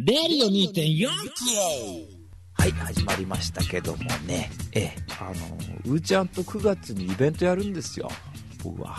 [0.00, 1.08] レディオ2.4キロ
[2.52, 5.32] はい、始まりましたけどもね、ええ、あの、
[5.86, 8.08] うーちゃんと9月にイベントやるんですよ、
[8.62, 8.96] 僕は。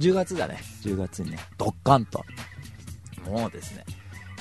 [0.00, 2.24] 10月だね、10月にね、ドッカンと。
[3.24, 3.84] もうですね、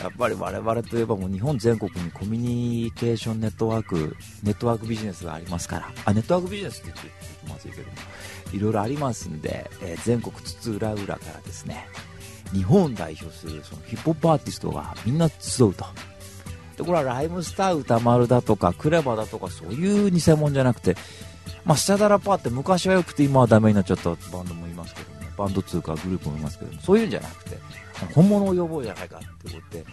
[0.01, 2.41] やっぱり我々といえばもう日本全国にコミュ
[2.85, 7.11] ニケーションネットワーク、ネットワークビジネスがありますから、あ、ネットワークビジネスって言って
[7.47, 7.93] まずいけども、
[8.53, 11.85] いろいろありますんで、え全国津々浦々からですね、
[12.53, 15.85] 日本を代表するそのヒップホップアーティストがみんな集うと。
[16.77, 20.95] でこれはライムスター歌丸だとかクレバだとかそういう偽物じゃなくて、
[21.63, 25.31] まあ、スタダラパーって昔は良くて今はダメになっちゃったバンドもいますけどね。
[25.37, 27.57] バンド通かグループもいますけどそういうんじゃなくて
[28.13, 29.85] 本物を呼ぼうじゃないかってことで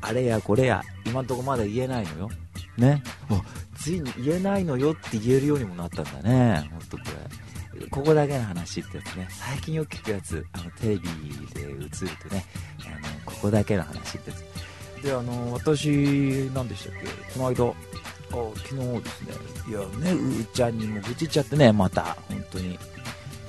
[0.00, 2.30] あれやこれや今んとこまだ言えないのよ。
[2.76, 3.02] ね。
[3.76, 6.68] ついに言えないのよって言えるようにもなったんだね。
[6.70, 7.43] 本当これ。
[7.90, 11.02] ここだけの話ってやつね最近よく聞くやつあのテレビ
[11.54, 11.88] で映る
[12.28, 12.44] とね
[12.86, 14.74] あのここだけの話ってやつ
[15.04, 17.74] であの私、何でしたっけ、この間、あ
[18.56, 19.34] 昨日ですね、
[19.68, 22.78] いやね、うーちゃんにも愚痴っちゃってね、また、本当に。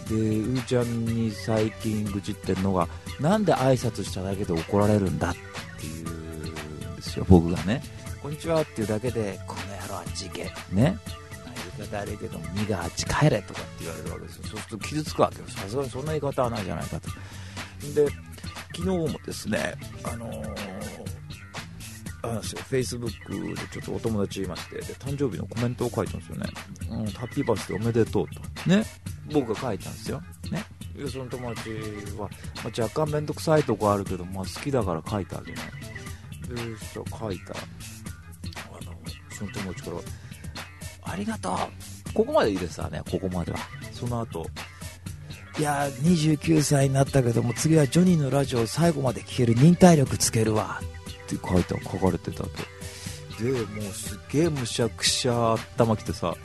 [0.10, 2.90] で、うーちゃんに最近愚痴ってるのが、
[3.22, 5.36] なんで挨拶しただけで怒られるんだっ
[5.80, 7.82] ていうんですよ、僕がね。
[8.22, 10.52] こんにちはっていうだけで、この野郎あっち行け。
[10.74, 10.98] ね。
[11.80, 14.44] まあ言い方悪いけども、2があっち帰れとかって言われるわけですよ。
[14.48, 15.48] そうすると傷つくわけよ。
[15.48, 17.10] さすがにそんな言い方はないじゃないかと。
[17.94, 18.08] で、
[18.76, 21.16] 昨日もですね、あのー
[22.26, 26.48] あなんですよ、フェイスブックでちょっとお友達いまして、で誕生日のコメントを書いたんですよね。
[26.90, 28.70] うん、ハッピーバースデーおめでとうと。
[28.70, 28.84] ね。
[29.32, 30.22] 僕が書いたんですよ。
[30.52, 30.66] ね。
[30.96, 31.70] で、その友達
[32.18, 32.30] は、
[32.64, 35.66] まあ、若干めんどくさいとこあるけど、まあ好きだから書いてあげない。
[35.66, 37.60] で、そ書いたら、
[38.72, 38.94] あの、
[39.30, 39.98] その友達から、
[41.06, 42.14] ありがとう。
[42.14, 43.60] ここまでいいですわね、ここまでは。
[43.92, 44.46] その後、
[45.58, 50.82] いやー、29歳になったけども、次はジョニーのラジオを最後まで聴ける忍耐力つけるわ。
[50.82, 52.50] って書いて書かれてたと。
[53.40, 56.36] でもうすっげえむしゃくしゃ頭きてさ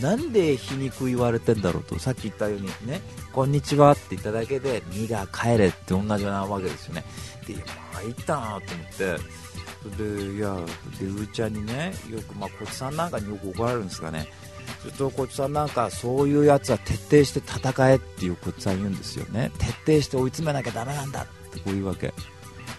[0.00, 3.00] なんで皮肉言われてんだろうとさっき言ったようにね
[3.32, 7.04] 「こんにちは」って言っただけで「2が帰れ」って同じなわけですよね。
[7.46, 7.54] で
[7.94, 8.60] 参ったなと思っ
[8.96, 9.16] て
[9.90, 10.56] でいや
[10.98, 14.28] でうちゃんにねよくまあこっちさんなんかによく怒られるんですかね。
[14.80, 19.50] するとこっちさんなんかそういうやつは徹底して戦えっていうこっちさん言うんですよね。
[19.58, 22.12] 徹底して追い詰めなきゃダメなんだってこういうわけ。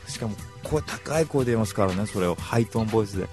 [0.07, 2.35] しかも声高い声で言いますからねそれを。
[2.35, 3.27] ハイトーンボイスで。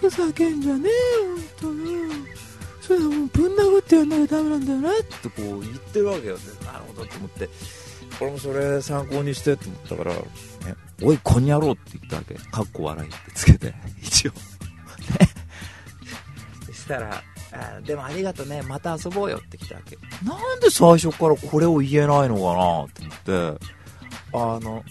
[0.00, 1.96] ふざけんじゃねえよ本当に。
[2.80, 7.48] それはもうぶん殴ってやんなきゃダメなんだよねってこう言ってるわけよなるほどと思って。
[8.20, 10.20] 俺もそれ参考にしてと思ったから、ね、
[11.02, 12.34] おいこんにゃろうって言ったわけ。
[12.34, 13.74] かっこ笑いってつけて。
[14.02, 14.32] 一応。
[14.32, 14.38] ね
[16.66, 17.22] そしたら
[17.52, 18.62] あでもありがとうね。
[18.62, 19.96] また遊ぼうよって来たわけ。
[20.24, 23.66] なんで最初からこれを言えないのかなと思って。
[24.32, 24.84] あの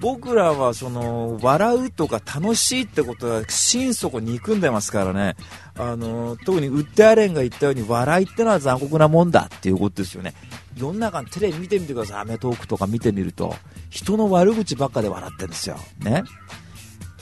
[0.00, 5.36] 僕らはその笑うとか楽しいってことは心底憎んでますからね。
[5.76, 10.34] あの特にウッデアレンが言ったように笑いってのは残酷なもんだっていうことですよね。
[10.76, 12.20] 世の中のテレビ見てみてください。
[12.20, 13.54] アメトーークとか見てみると。
[13.90, 15.76] 人の悪口ばっかで笑ってるんですよ。
[16.00, 16.24] ね。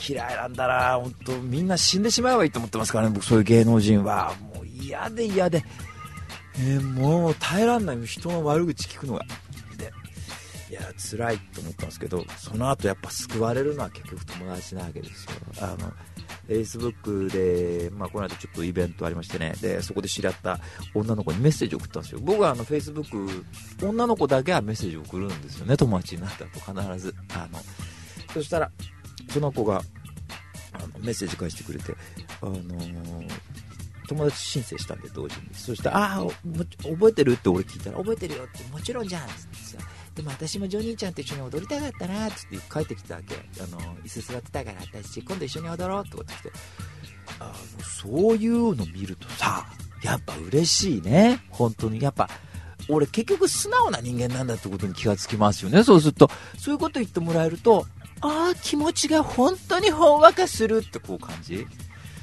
[0.09, 0.97] 嫌いなんだな。
[0.97, 3.15] 本当みんな死んでしまえばいいと思ってますからね。
[3.15, 4.34] 僕そういう芸能人は。
[4.55, 5.65] もう嫌で嫌で、
[6.60, 8.06] えーもう耐えらんない。
[8.06, 9.25] 人の悪口聞くのが。
[10.71, 15.31] いや辛いと思ったんですけどその後やっぱ救われるのは結局友達なわけですよ。
[15.62, 15.93] あの
[16.47, 19.55] Facebook で、まあ、この間ちょっとイベントありましてね。
[19.61, 20.61] でそこで知り合った
[20.95, 22.21] 女の子にメッセージを送ったんですよ。
[22.23, 23.45] 僕はあの Facebook
[23.83, 25.77] 女の子だけはメッセージ送るんですよね。
[25.77, 27.15] 友達になったと必ず。
[27.34, 27.59] あの
[28.34, 28.71] そしたら
[29.31, 29.83] その子が
[30.73, 31.95] あのメッセージ返してくれて
[32.43, 33.28] あのー
[34.09, 35.49] 友達申請したんで同時に。
[35.53, 36.27] そしたら「ああ
[36.83, 39.78] 覚えてる?」って俺聞いたら「覚えてるよ」って「もちろんじゃん」っつってさ。
[40.19, 46.51] でも私もジョニーちゃんと一緒に踊りたかったなっつって帰ってきたわけあの椅子座ってたから私今度一緒に踊ろうってことして
[47.39, 49.65] あのそういうの見るとさ
[50.03, 51.41] やっぱ嬉しいね。
[51.51, 52.01] 本当に。
[52.03, 52.28] やっぱ
[52.89, 55.84] 俺結局素直な人間なんだってことに気がつきますよね。
[55.84, 56.28] そうすると
[56.59, 57.87] そういうこと言ってもらえると
[58.21, 61.65] ああ気持ちが本当にほんわかするってこう感じ。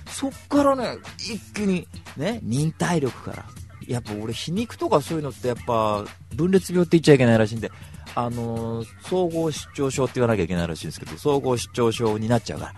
[0.05, 1.87] そっからね一気に
[2.17, 3.45] ね忍耐力から。
[3.87, 6.03] やっぱ俺皮肉とかそういうのってやっぱ
[6.33, 7.71] 分裂病って言っちゃいけないらしいんで
[8.17, 12.73] あの総合失調症って言わなきゃいけないらしいんですけど総合失調症になっちゃうから。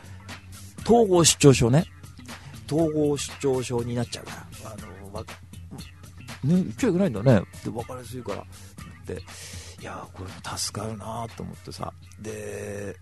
[0.84, 1.86] 統合失調症ね。
[2.72, 4.32] 統合失調症になっちゃうか
[4.64, 4.72] ら。
[4.72, 5.28] あのーわね
[6.44, 7.42] 言っちゃいけないんだね。
[7.64, 8.42] で分かりやすいから。
[8.42, 8.46] っ
[9.06, 9.14] て
[9.82, 11.94] いやーこれも助かるなと思ってさ。
[12.20, 12.96] で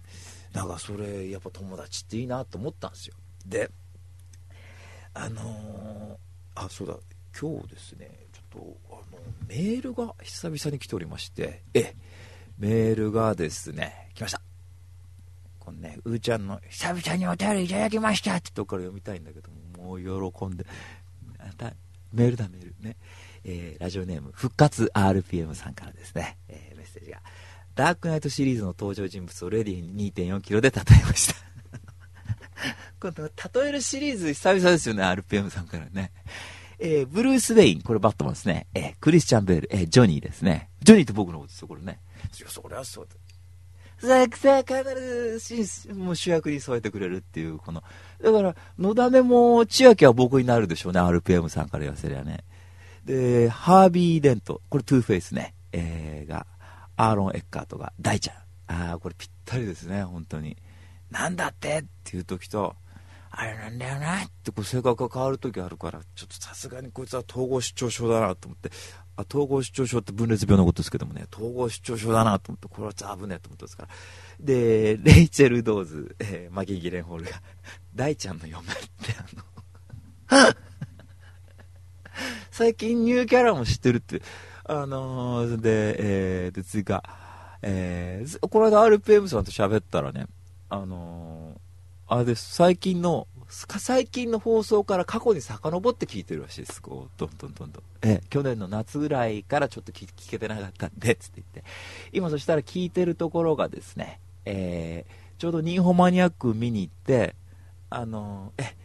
[0.52, 3.16] なんかそれやっぱ友達っていいなと思ったんですよ。
[3.46, 3.70] で
[5.14, 6.16] あのー
[6.56, 6.98] あそうだ。
[7.40, 11.64] 今日ですねちょっとあのメールが久々に来ておりまして。
[11.74, 11.94] え。
[12.57, 14.42] メールがですね来ました
[15.66, 19.50] このね、うーちゃんの、久々にお便りいただきましたってとこから読みたいんだけど
[19.80, 20.66] も、もう喜んで、
[21.40, 21.74] また、
[22.13, 22.96] メールだ、メールね。
[23.44, 27.19] えー、ラジオネーム、復活 RPM さんからですね、えー、メッセージが、
[27.74, 31.36] ダークナイトシリーズの登場人物をレディー2.4キロで例えました。
[33.01, 36.12] 今度、例えるシリーズ久々ですよね、RPM さんからね。
[36.80, 38.68] えー、ブルース・ウェイン、これバットマンですね。
[38.74, 40.69] えー、クリスチャン・ベール、えー、ジョニーですね。
[40.83, 42.00] ジョニーって僕のことですよ、これね。
[42.39, 43.16] いや、そりゃそうだ。
[43.98, 47.81] さあ、必ずもう主役に据えてくれるっていう、この、
[48.22, 52.44] だから、のだめも千秋は僕になるでしょうね、RPM さんから言わせりゃね。
[53.06, 56.45] で、ハービー・デント、これトゥーフェイスね、えー、が、
[56.98, 58.36] アーロン・エッカーとか、大ちゃん。
[58.68, 60.57] ああ、これぴったりですね、本当に。
[61.10, 61.80] なんだって？
[61.80, 62.75] っていう時と、
[63.38, 68.70] あれなんだよなってこう性格が変わる時あるから、ちょっとさすがにこいつは統合失調症だなと思って、
[69.18, 73.90] あ統合失調症って分裂病のことですけどもね、統合失調症だなと思って、これは危ねえと思ってますから。
[74.40, 77.32] で、レイチェル・ドーズ、えー、マギー・ギレンホールが、
[77.94, 79.16] 大ちゃんの嫁って
[80.30, 80.56] あの
[82.52, 84.22] 最近ニューキャラも知ってるって、
[84.64, 85.96] あのー、で、
[86.46, 87.04] えー、で、追加、
[87.62, 90.28] えー、この間 RPM さんと喋ったらね、
[90.70, 91.55] あの、
[92.07, 97.84] あれです、最近の、最近の放送から過去に遡って聞いてるらしいです、こう、どんどんどんどん。
[98.04, 101.63] え去年の夏ぐらいからちょっと聞けてなかったんで、つって言って。
[102.12, 107.36] 今そしたら聞いてるところがですね、えー、ちょうどニンホマニアック見に行って、
[107.90, 108.75] あのー、え、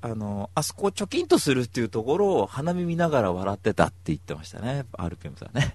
[0.00, 4.84] あの、あそこを貯金とするっていうところを鼻見見ながら笑ってたって言ってましたね。
[4.92, 5.74] RPM さんね。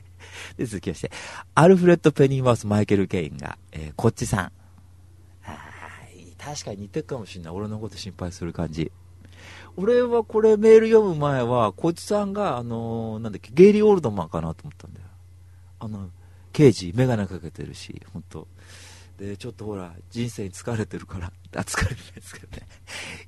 [0.58, 1.10] で、続きまして、
[1.54, 4.52] アルフレッド・ペニーワース・マイケル・ケインが、えー、こっちさん。
[6.44, 7.52] 確かに似てるかもしんない。
[7.54, 8.92] 俺のこと心配する感じ。
[9.76, 15.06] 俺はこれメール読む前は、こっちさんが、あのー、なんだっけ、ゲイリー・オールドマンかなと思ったんだよ。
[15.80, 16.10] あの、
[16.52, 18.46] 刑事、メガネかけてるし、本当
[19.18, 22.68] で、ちょっとほら、人生に疲れてるから、 あ、疲れてないですけどね。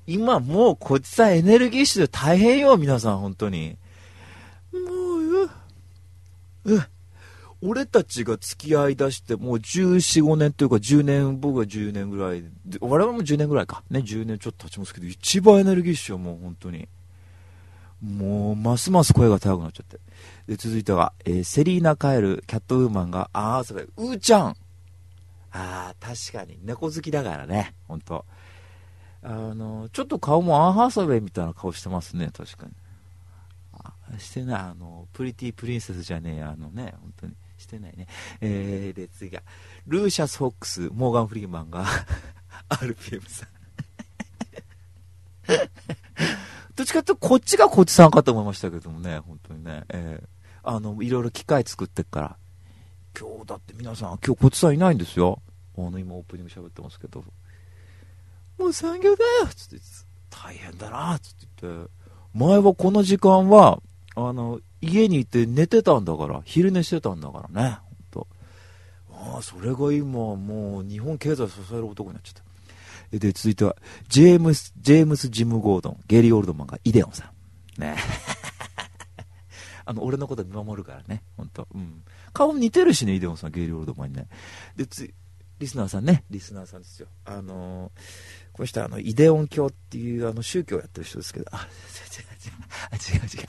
[0.06, 3.78] 今もうこっちさんエネルギッシュで大変よ、皆さん、本当に。
[4.72, 6.88] もう、う、う、
[7.62, 12.44] 俺たちが付き合いだしてもう14、5年というか10年、僕は10年ぐらい、
[12.80, 13.82] 我々も10年ぐらいか。
[13.90, 16.88] ね、10年ちょっと経ちますけど、一番エネルギッシュよ、もう本当に。
[18.02, 19.98] もう、ますます声が高くなっちゃって。
[20.46, 24.54] で、続いては、えー、セリーナ・カエル、キャットウーマンが、ああ、それ、うーちゃんあ
[25.52, 26.58] あ、確かに。
[26.62, 27.74] 猫好きだからね。
[27.88, 28.26] ほんと。
[29.22, 32.30] あの、ちょっと顔もアンハーサウェイみたいな顔してますね。
[32.36, 32.72] 確かに。
[34.20, 34.60] してない。
[34.60, 36.42] あの、プリティプリンセスじゃねえ。
[36.42, 37.32] あのね、本当に。
[37.58, 38.06] してないね。
[38.40, 39.42] えー、で、次が、
[39.86, 41.86] ルーシャス・ホックス、モーガン・フリーマンが
[42.68, 43.48] RPM さん
[46.74, 49.84] どっちかっていうと、こっちがこっちさんかと思いましたけどもね、本当にね。
[49.88, 50.26] えー、
[50.62, 52.36] あの、いろいろ機械作ってっから。
[53.18, 55.40] 今日だって皆さん、今日こっちさんいないんですよ。
[55.78, 57.24] あの、今オープニング喋ってますけど。
[58.58, 59.84] もう産業だよつって、
[60.30, 61.90] 大変だなつって言って。
[62.34, 63.80] 前はこの時間は、
[64.14, 67.78] あの、家にいて寝てたんだから、昼寝してたんだからね。
[67.82, 68.26] ほんと。
[69.12, 72.42] ああ、それが今、もう日本経済支える男になっちゃっ
[73.10, 73.18] た。
[73.18, 73.76] で、続いては、
[74.08, 77.30] ジェームス、ジェームス・ジム・ゴードン、ゲリー・オールドマンがイデオンさ
[77.78, 77.80] ん。
[77.80, 77.96] ね。
[79.84, 81.68] あの、俺のこと見守るからね、ほんと。
[81.72, 82.02] うん。
[82.32, 84.26] 顔似てるしね、イデオンさん、ゲリー・オールドマンにね。
[84.74, 85.08] で、つ
[85.58, 87.08] リスナーさんね、リスナーさんですよ。
[87.24, 87.90] あのー、
[88.52, 91.66] この人はあの、イデオン教っていうあの宗教をやってる人ですけど、あ、
[93.02, 93.46] 違う違う、違う違う。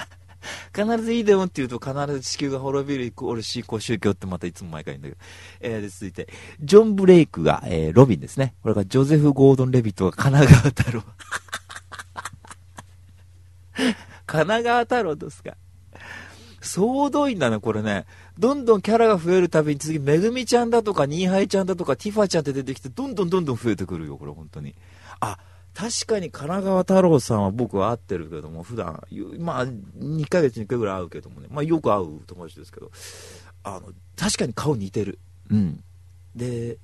[0.76, 5.18] 必ずイデオンって言うと必ず地球が滅びるイコール信仰宗教ってまたいつも毎回言うんだ
[5.62, 5.76] けど。
[5.76, 6.28] えー、で、続いて、
[6.62, 8.56] ジョン・ブレイクが、えー、ロビンですね。
[8.62, 11.04] これがジョゼフ・ゴードン・レビットが神奈川太郎。
[14.26, 15.56] 神奈川太郎ですか？
[16.60, 18.06] 総動員だね、これね。
[18.38, 24.76] どんどんキャラが増えるたびに次、めぐみちゃんだとか、ニーハイちゃんだとか、ティファちゃんって出てきて、どんどんどんどん増えてくるよ、これ、本当に。
[25.22, 25.38] あ、
[25.78, 29.00] 確かに神奈川太郎さんは僕は会ってるけども、普段、
[29.38, 32.90] まあ、2ヶ月に1回ぐらい会うけどもね、まあ、よく会う友達ですけど、
[33.62, 35.20] あの、確かに顔似てる。
[35.52, 35.84] うん。
[36.36, 36.80] で、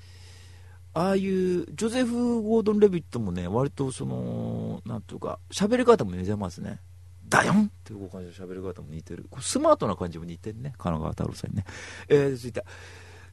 [0.93, 6.79] ああいう、ジョゼフ・ゴードン・レビットもね、割とその、なんていうか、喋り方も似てますね。
[7.27, 9.25] だよんっていう感じの喋り方も似てる。
[9.41, 10.75] スマートな感じも似てるね。
[10.77, 11.65] 神奈川太郎さんにね。
[12.09, 12.63] えー、続いて、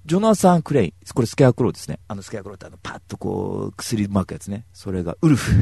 [0.06, 0.92] ジョナサン・クレイン。
[1.14, 2.00] これスケアクローですね。
[2.08, 4.64] あのスケアクローってあの、パッとこう、薬巻くやつね。
[4.72, 5.52] それが、ウルフ。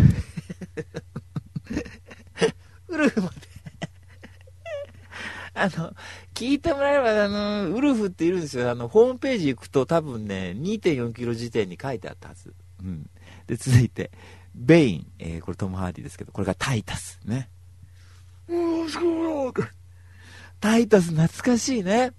[2.88, 3.48] ウルフまで
[5.54, 5.94] あの、
[6.34, 8.70] 聞いてもらえれば、あの、ウルフっているんですよ。
[8.70, 12.54] あの、ホームページ行くと多分ね、2.4キロ時点に書いてあったはず。
[12.80, 13.10] うん。
[13.46, 14.10] で、続いて、
[14.54, 15.12] ベイン。
[15.18, 17.20] えー、これトム・ハーディですけど、これがタイタス。
[17.24, 17.50] ね。
[20.60, 22.12] タイタス懐かしいね。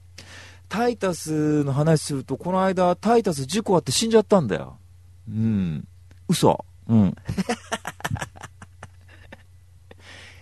[0.69, 4.77] タイタスの話すると、この間、タイタス事故あって死んじゃったんだよ。
[5.27, 5.87] うん。
[6.27, 6.63] 嘘。
[6.87, 7.15] うん。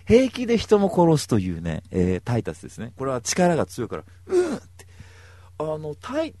[0.06, 2.92] 平気で人も殺すというね、えー、タイタスですね。
[2.96, 4.86] これは力が強いから、うんって。
[5.58, 6.34] あの、タイ、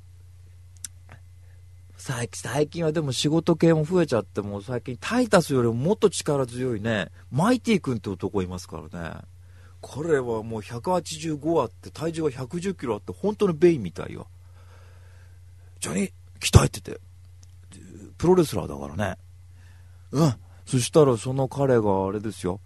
[2.32, 9.18] 最近はでも仕事系も増えちゃっても最近タイタスよりももっと力強いねマイティ君って男いますからね
[9.80, 14.26] これはもう185あって体重が110キロあって本当のベイみたいよ。
[15.80, 17.00] ジョニー鍛えてて。
[18.16, 19.16] プロレスラーだからね。
[20.10, 20.34] うん。
[20.66, 22.60] そしたらその彼があれですよ。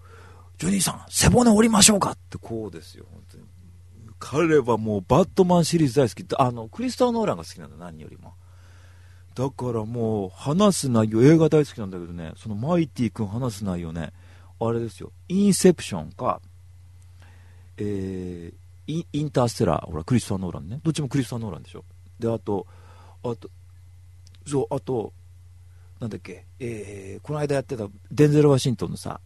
[0.58, 2.38] ジョニーさん背骨折りましょうかって。
[2.38, 3.44] こうですよ本当に。
[4.18, 6.24] 彼はもうバットマンシリーズ大好き。
[6.38, 8.34] あのクリスター・ノーランが好きなんだ何よりも。
[9.34, 12.32] だからもう話す内容映画大好きなんだけどね。
[12.36, 14.12] そのマイティ君話す内容ね。
[14.60, 15.12] あれですよ。
[15.28, 16.40] インセプションか。
[17.84, 20.80] えー、インターステラーほらクリストファー・ノーランね。
[20.84, 21.84] どっちもクリストファー・ノーランでしょ。
[22.20, 22.66] であと
[23.24, 23.50] あと
[24.46, 25.12] そうあと
[26.00, 29.20] なんだっけえー、この間やってたデンゼル・ワシントンのさ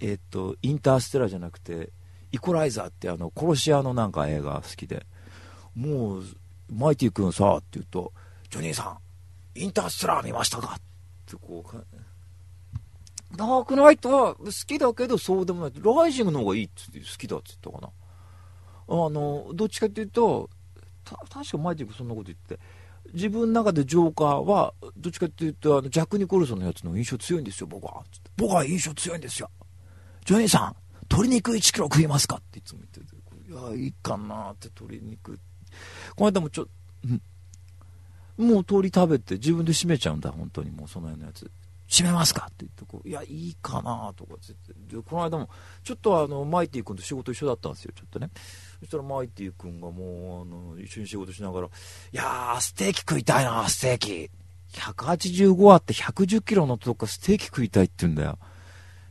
[0.00, 1.90] えー、っとインターステラーじゃなくて
[2.32, 5.06] イコライザーってあの殺し屋のなんか映画好きで
[5.74, 6.24] もう
[6.72, 8.12] マイティ君さって言うと
[8.50, 8.98] ジョニーさ
[9.54, 10.74] んインターステラー見ましたか？
[10.76, 10.80] っ
[11.26, 11.84] てこう、
[13.34, 15.72] ダークナイトは好きだけどそうでもない。
[15.74, 17.92] ライジングの方がいいっつって好きだって言ったかな。
[18.88, 20.48] あの、どっちかっていうと、
[21.04, 22.58] た確かマイティクそんなこと言って、
[23.12, 28.02] 自分の中でジョーカーは、どっちかっていうと、あのジャック・ニコルソンのやつの印象強いんですよ、僕は。
[28.36, 29.50] 僕は印象強いんですよ。
[30.24, 33.06] ジョニーさん、鶏肉1キロ食いますかっていつも言ってて、
[33.50, 35.38] いや、いいかなって鶏肉。
[36.16, 36.66] この間もちょっ
[38.36, 41.50] と、もう鳥食べて自分で閉めちゃうんだ、本当にもうその辺のやつ。
[41.88, 44.52] 閉めますかって言ってこう、いや、いいかなとかって
[44.96, 45.48] で、この間も、
[45.84, 48.30] ちょっとあの、マイティ君と仕事一緒だったんですよ、ちょっとね。
[48.80, 51.70] そしたらマイティ君がもう、あの、一緒に仕事しながら、い
[52.12, 54.30] やー、ステーキ食いたいな、ステーキ。
[54.72, 58.38] 185あって110キロのとこステーキ食いたいって言うんだよ。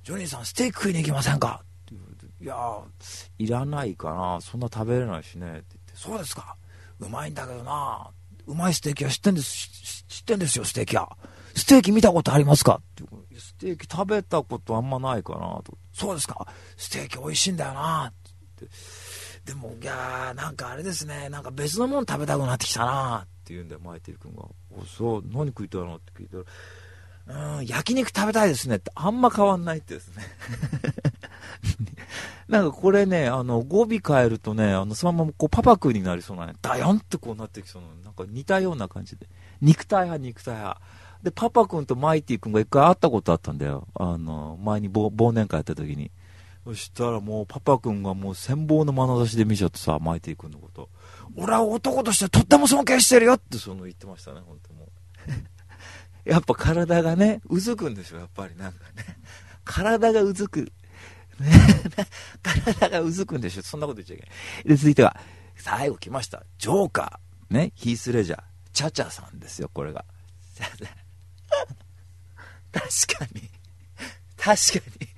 [0.04, 1.64] ジョニーさん、ステーキ食いに行きませんか？
[1.64, 2.84] って言われて、いやー、
[3.40, 6.58] いらないかな、そんな食べれないしね、って言って、そうですか、
[7.00, 8.12] うまいんだけどな、
[8.46, 11.18] うまいステーキは知ってんです、知ってんですよ、ステーキは。
[11.56, 12.82] ステーキ見たことありますか？
[12.82, 13.04] って
[13.40, 15.78] ステーキ食べたことあんまないかなと。
[15.94, 16.48] そうですか？
[16.78, 18.14] ステーキ美味しいんだよなっ
[18.58, 18.68] て
[19.46, 24.42] でも、いやー、なんかあれですね、なんか別のもの食べたくなってきたなって言うんだよ、マイテル君が。
[24.72, 26.38] お、そう、何食いたいのって聞いた
[27.32, 30.24] ら、うん、焼肉食べたいですねって、あんま変わんないってですね。
[32.50, 39.28] なんかこれね、あの、語尾変えるとね、あの、そのままこうパパ君になりそうなね、ダヨンってこうなってきそうな、なんか似たような感じで。
[39.62, 40.82] 肉体派、肉体派。
[41.26, 43.88] で、パパ君とマイティ君が一回会ったことあったんだよ。
[43.96, 46.12] あの、前に忘年会やった時に。
[46.64, 50.88] そしたらもうパパ君がもう羨望の眼差しで見ちゃってさ、マイティ君のこと。
[51.36, 54.90] 俺は男としてとっても尊敬してるよってその言ってましたね、本当もう。
[56.30, 59.18] やっぱ体がね、うずくんでしょ、やっぱりなんかね。
[59.64, 60.72] 体がうずく。
[61.40, 61.52] ね、
[62.78, 64.30] 体がうずくんでしょ、そんなこと言っちゃいけな
[64.66, 64.70] い。
[64.70, 65.20] で、続いては、
[65.56, 66.44] 最後来ました。
[66.60, 67.54] ジョーカー。
[67.56, 68.44] ね、ヒースレジャー。
[68.74, 70.06] チャチャさんですよ、これが。
[72.72, 73.50] 確かに。
[74.38, 75.16] 確かに。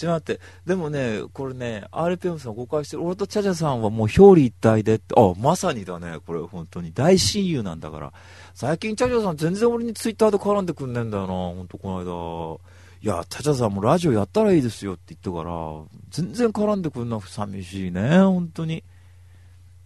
[0.00, 0.40] ちょっと待って。
[0.64, 3.04] でもね、これね、RPM さん誤解してる。
[3.04, 6.18] 俺とチャチャさんはもう表裏一体でって、あ、まさにだね。
[6.26, 6.92] これ本当に。
[6.94, 8.12] 大親友なんだから。
[8.54, 11.28] 最近チャチャさん全然俺にツイッターで絡んでくんねえんだよな。
[11.28, 12.70] ほんとこの間。
[13.02, 15.54] いや、チャチャさんもラジオやったらいいですよって言ったから、
[16.08, 18.20] 全然絡んでくんなく寂しいね。
[18.20, 18.82] 本当に。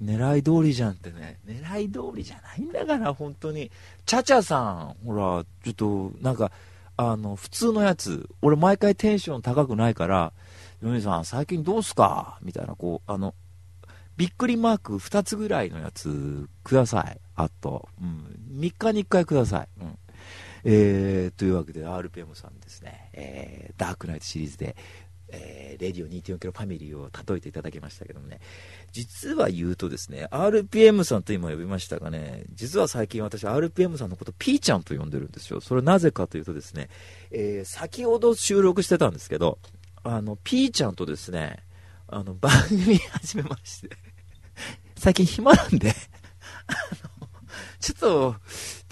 [0.02, 1.38] 狙い通りじゃんってね。
[1.46, 3.70] 狙い通りじゃないんだから、本当に。
[4.06, 6.50] チャチャさん、ほら、ちょっと、なんか、
[6.96, 10.32] あの、普通のやつ、俺毎回テンション高くないから、
[10.82, 12.38] ヨネさん、最近どうすか？
[12.42, 13.34] みたいな、こう、あの、
[14.16, 17.18] びっくりマーク2つぐらいのやつください。
[17.34, 19.68] あと、うん、3日に1回ください。
[19.80, 19.98] うん。
[20.64, 24.76] えー、というわけで RPM さんですね、えー、ダークナイトシリーズで、
[25.28, 28.40] えー、レディオ2.4キロファミリーを例えていただきましたけどもね、
[28.92, 35.60] 実は言うとですね、RPM さんと今呼びましたがね、実は最近私 RPM さんのこと P ちゃんと呼んでるんですよ。
[35.60, 36.88] それなぜかというとですね、
[37.30, 39.58] えー、先ほど収録してたんですけど、
[40.02, 41.64] あの、P ちゃんとですね、
[42.08, 43.90] あの、番組始めまして
[44.96, 45.94] 最近暇なんで
[46.66, 46.72] あ
[47.20, 47.28] の、
[47.80, 48.36] ちょっと、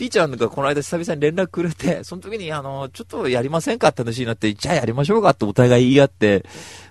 [0.02, 6.44] P ちゃんがこの間久々に連絡くれて、 その時にあの、ちょっとやりませんかって話になって、じゃあやりましょうかってお互い言い合って、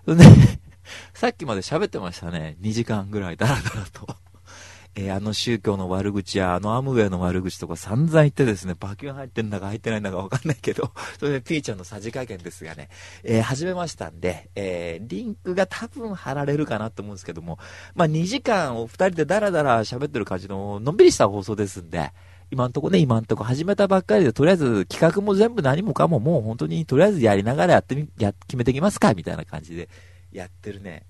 [0.07, 0.23] で、
[1.13, 2.55] さっきまで喋ってましたね。
[2.61, 4.07] 2時間ぐらいダラダラと。
[4.95, 12.87] えー、あの宗教の悪口や、あのアムウェイの悪口とか散々言ってですね、バキュン入ってんだか入ってないんだかわかんないけど、それでピーちゃんのさじ加減ですがね、
[13.25, 17.59] えー、始めましたんで、えー、リンクが多分貼られるかなと思うんですけども、
[17.93, 22.13] まあ2時間を2人でダラダラ喋ってる感じの、のんびりした放送ですんで、
[22.51, 29.87] 今んとこね、今んとこ始めたばっかりで、とりあえず企画も全部何もかももう本当にとりあえずやりながらやってみ、や、決めていきますかみたいな感じで
[30.31, 31.05] やってるね。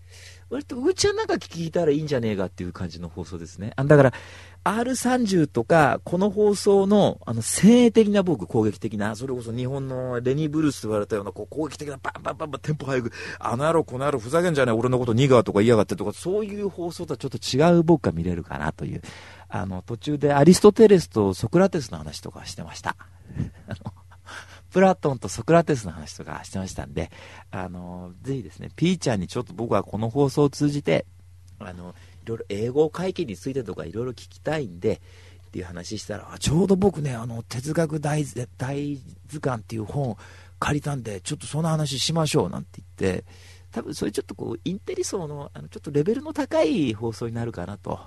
[0.52, 3.72] 割と、うちゃんなんか聞いたらいいんじゃねえかっていう感じの放送ですね。
[3.78, 4.14] あだから、
[4.66, 19.02] R30 とか、この放送の、あの、先鋭的な僕、攻撃的な、それこそ日本のレニー・ブルースと言われたような、こう、攻撃的な、バンバンバンバン、テンポ速く、あの野郎、この野郎、ふざけんじゃねえ、俺のことニガーとか言いやがってとか、そういう放送とはちょっと違う僕が見れるかなという、
[19.54, 22.96] あの、途中でアリストテレスとソクラテスの話とかしてました。
[23.68, 23.94] あの
[24.72, 27.12] プラトンとソクラテスの話とかしてましたんで、
[27.52, 31.06] あの、ぜひですね、ピーちゃんにちょっと僕はこの放送を通じて、
[31.60, 31.94] あの、
[32.24, 35.02] いろいろ英語会計についてとかいろいろ聞きたいんで、
[35.48, 38.24] っていう話したら、ちょうど僕ね、あの、哲学大
[38.58, 40.16] 大図鑑っていう本
[40.60, 43.26] 借りたんで、ちょっとその話しましょうなんて言って、
[43.72, 48.00] 多分それちょっとこう、インテリ層の、あの、ちょっとレベルの高い放送になるかなと。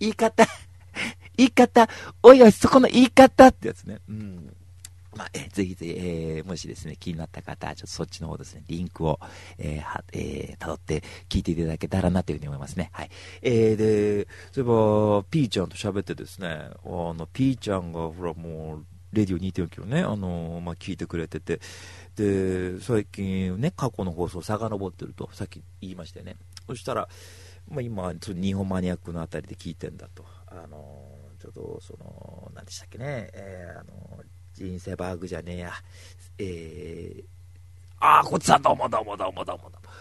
[0.00, 0.46] 言い方
[1.36, 1.88] 言い方、
[2.22, 3.98] おいおい、そこの言い方ってやつね。
[4.08, 4.56] うん。
[5.16, 9.18] まあ、えぜひぜひ、えー、もしですね、気になった方は、ちょっとそっちの方ですね、リンクを、
[9.58, 12.90] えー、は、えー、辿って聞いていただけたらなというふうに思いますね。
[12.92, 13.10] はい。
[13.42, 21.60] えー、で、そういえば、ピーちゃんと喋ってですね、あの、ピーちゃんが、ほら、もう、レディオ2.4キロね、あのまあ、聞いてくれてて、
[22.16, 26.36] で、最近ね、過去の放送を遡ってると、さっき言いましたよね。
[26.66, 27.08] そしたら、
[27.70, 30.24] まあ、今、日本マニアックのあたりで聞いてんだと。
[30.50, 34.22] あのちょっとその何でしたっけね、えー、あの
[34.54, 35.72] ジンセバーグじゃねえや、
[36.38, 37.24] えー、
[38.00, 39.92] ああ、こっちさんどうもどうもどうもどうもどうも。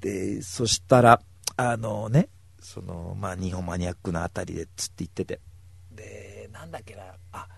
[0.00, 1.20] で、そしたら、
[1.56, 2.28] あのね、
[2.60, 5.40] その、まあ、日本マニアックのあたりでつって言ってて、
[5.92, 7.48] で、なんだっけな、あ、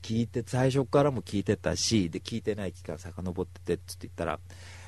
[0.00, 4.38] 聞いて、最初からも聞いてたし、で、聞いてない期間遡ってて、つって言ったら、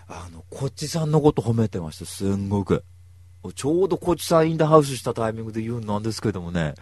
[0.06, 2.84] あの、こっちさんのこと褒めてました、すんごく。
[3.54, 6.74] ちょうどこっちさんインダハウスしたタイミングで言うなんですけどもね、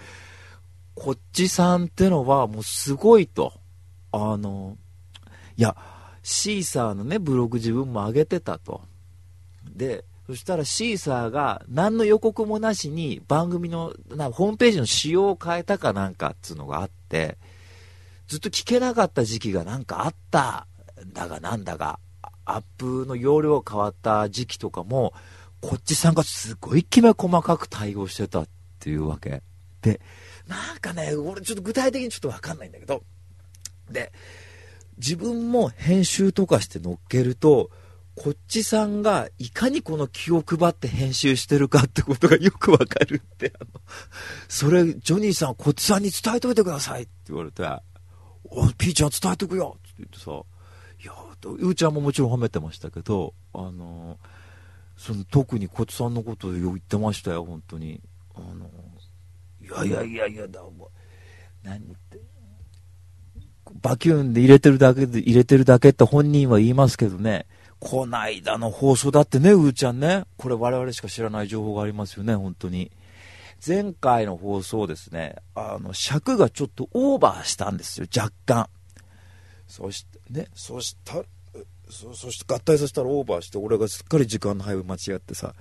[0.94, 3.52] こっちさんってのはもうすごいと。
[4.12, 4.76] あの、
[5.56, 5.76] いや、
[6.22, 8.80] シーサーのね、ブログ自分も上げてたと。
[9.74, 17.38] で、そしたらシーサーが何の予告もなしに番組のなホームページの仕様を変えたかなんかっつうのがあって、
[18.26, 20.66] ずっと聞けなかった時期がなんかあった
[21.04, 22.00] んだがなんだが、
[22.44, 25.12] アップの容量が変わった時期とかも、
[25.66, 28.48] こっちさんがすごいきめ細かく対応してたっ
[28.78, 29.42] ていうわけ。
[29.82, 30.00] で、
[30.46, 33.02] なんかね、俺ちょっと具体的にちょっとわかんないんだけど、
[33.90, 34.12] で、
[34.96, 37.70] 自分も編集とかして乗っけると、
[38.14, 43.80] こっちさんがいかにこの気を配って編集してるかってことがよくわかるって、あの、
[44.48, 47.64] それ、ジョニーさん、こっちさんに伝えといてくださいって言われて、
[48.44, 50.30] おピーちゃん伝えとくよって言ってさ、
[51.02, 51.12] いや、
[51.44, 54.18] うーちゃんももちろん褒めてましたけど、あの、
[54.96, 58.00] その特にこっちさんのことを言ってましたよ、本当に。
[58.34, 58.70] あの、
[59.60, 60.88] いやいやいやいやだ、お前。
[61.62, 62.20] 何言って。
[63.82, 67.46] バキューンで入れてるだけで、入れてるだけって本人は言いますけどね。
[67.78, 70.24] こないだの放送だってね、うーちゃんね。
[70.38, 72.90] これ我々しか知らない情報がありますよね、本当に。
[73.66, 78.68] 前回の放送ですね、あの、尺がちょっとオーバーしたんですよ、若干。
[79.66, 81.24] そして、ね、そしたら、
[81.88, 85.54] そそして合体させたらオーバーして、俺がすっかり時間の配分間違ってさ。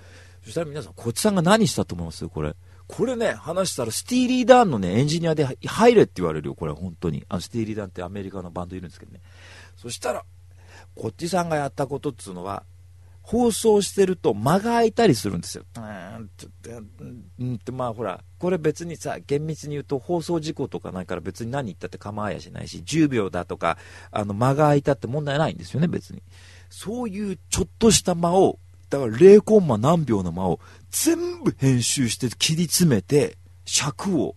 [0.43, 2.27] そしたら皆さん、こっちさんが何したと思います？
[2.27, 2.55] これ。
[2.87, 7.25] これね、話したら、スティーリー・ダンのね、エンジニアで入れって言われるよ、これ、本当に。
[7.29, 9.21] あの、スティーリー・ダンってアメリカのバンドいるんですけどね。
[9.75, 10.23] そしたら、
[10.93, 12.63] こっちさんがやったことっつうのは、
[13.25, 15.63] 放送してると間が空いたりするんですよ。
[17.39, 17.55] うん。
[17.55, 23.79] って、まあほら、これ別にさ、厳密に言うと放送事故とかないから別に何言ったって構いやしないし、10秒だとか、
[24.11, 26.21] あの間が空いたって問題ないんですよね、別に。
[26.69, 28.59] そういうちょっとした間を
[28.91, 30.59] だから0コンマ何秒の間を
[30.91, 34.35] 全部編集して切り詰めて尺を、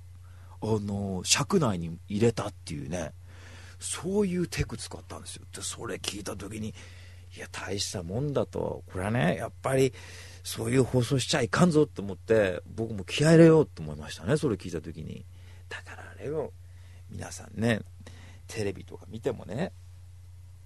[0.62, 3.12] あの尺内に入れたっていうね。
[3.80, 5.44] そういうテク使ったんですよ。
[5.54, 6.74] でそれ聞いた時に
[7.38, 9.92] いや大したもんだとこれはねやっぱり
[10.42, 15.24] そういう放送しちゃいかんぞって思って僕も気合入れようと思いましたねそれ聞いた時に。
[15.68, 16.52] だからあれを
[17.10, 17.80] 皆さんね
[18.48, 19.70] テレビとか見てもね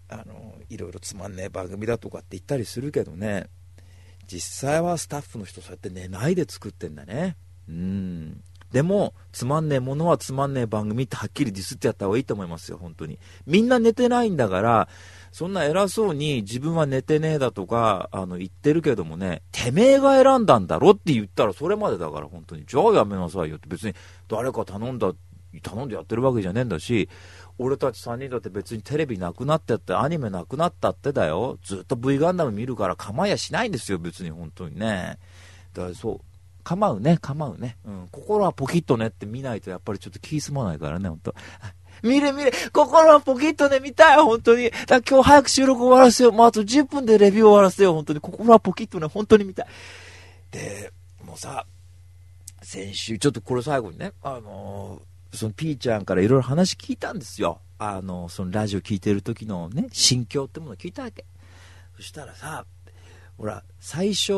[0.08, 3.48] あのいろいろつまんねえ番組だとかって言ったりするけどね
[4.26, 7.36] 実際はスタッフの人そうやって寝ないで作ってんだね。
[7.68, 8.42] うん。
[8.72, 13.18] でもつまんねえものはつまんねえ番組ってはっきりディスってやった方がいいと思いますよ本当に。
[13.46, 14.88] みんな寝てないんだから
[15.30, 22.64] そんな偉そうに自分は寝てねえだとかあの言ってるけどもねてめえが選んだんだろって言ったらそれまでだから本当に。
[22.66, 23.94] じゃあやめなさいよって別に
[24.28, 25.12] 誰か頼んだ
[25.62, 27.10] 頼んでやってるわけじゃねえんだし
[27.58, 31.58] 俺たち3人だって別にテレビなくなってってアニメなくなったってだよ。
[31.62, 35.18] ずっと V ガンダム見るから構いやしないんですよ別に本当にね。
[35.74, 36.31] だからそう
[36.62, 37.76] 構うね、構うね。
[37.84, 38.08] うん。
[38.10, 41.34] 心はポキッとねって見ないとやっぱりちょっと気済まないからね、ほんと。
[42.02, 44.70] 見れ見れ、心はポキッとね、見たい、本当に。
[44.86, 46.32] だ今日早く収録終わらせよう。
[46.32, 48.20] もうあと10分でレビュー終わらせよう、本当に。
[48.20, 49.66] 心はポキッとね、本当に見たい。
[50.50, 50.92] で、
[51.24, 51.64] もうさ、
[52.62, 57.60] 先週、ちょっとこれ最後にね、あのー、そのピーちゃんからいろいろ話聞いたんですよ。
[57.78, 61.24] あのー、そのラジオ聞いてる時のね、心境ってものを聞いたわけ。
[61.96, 62.64] そしたらさ、
[63.42, 64.30] ほら、最初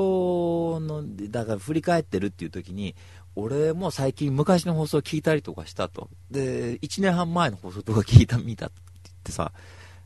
[0.80, 2.94] の、だから振り返ってるっていう時に、
[3.36, 6.08] 俺も最近昔の放送聞いたりとかしたと。
[6.30, 9.52] で、1年半前の放送とか聞いた、見たって言ってさ、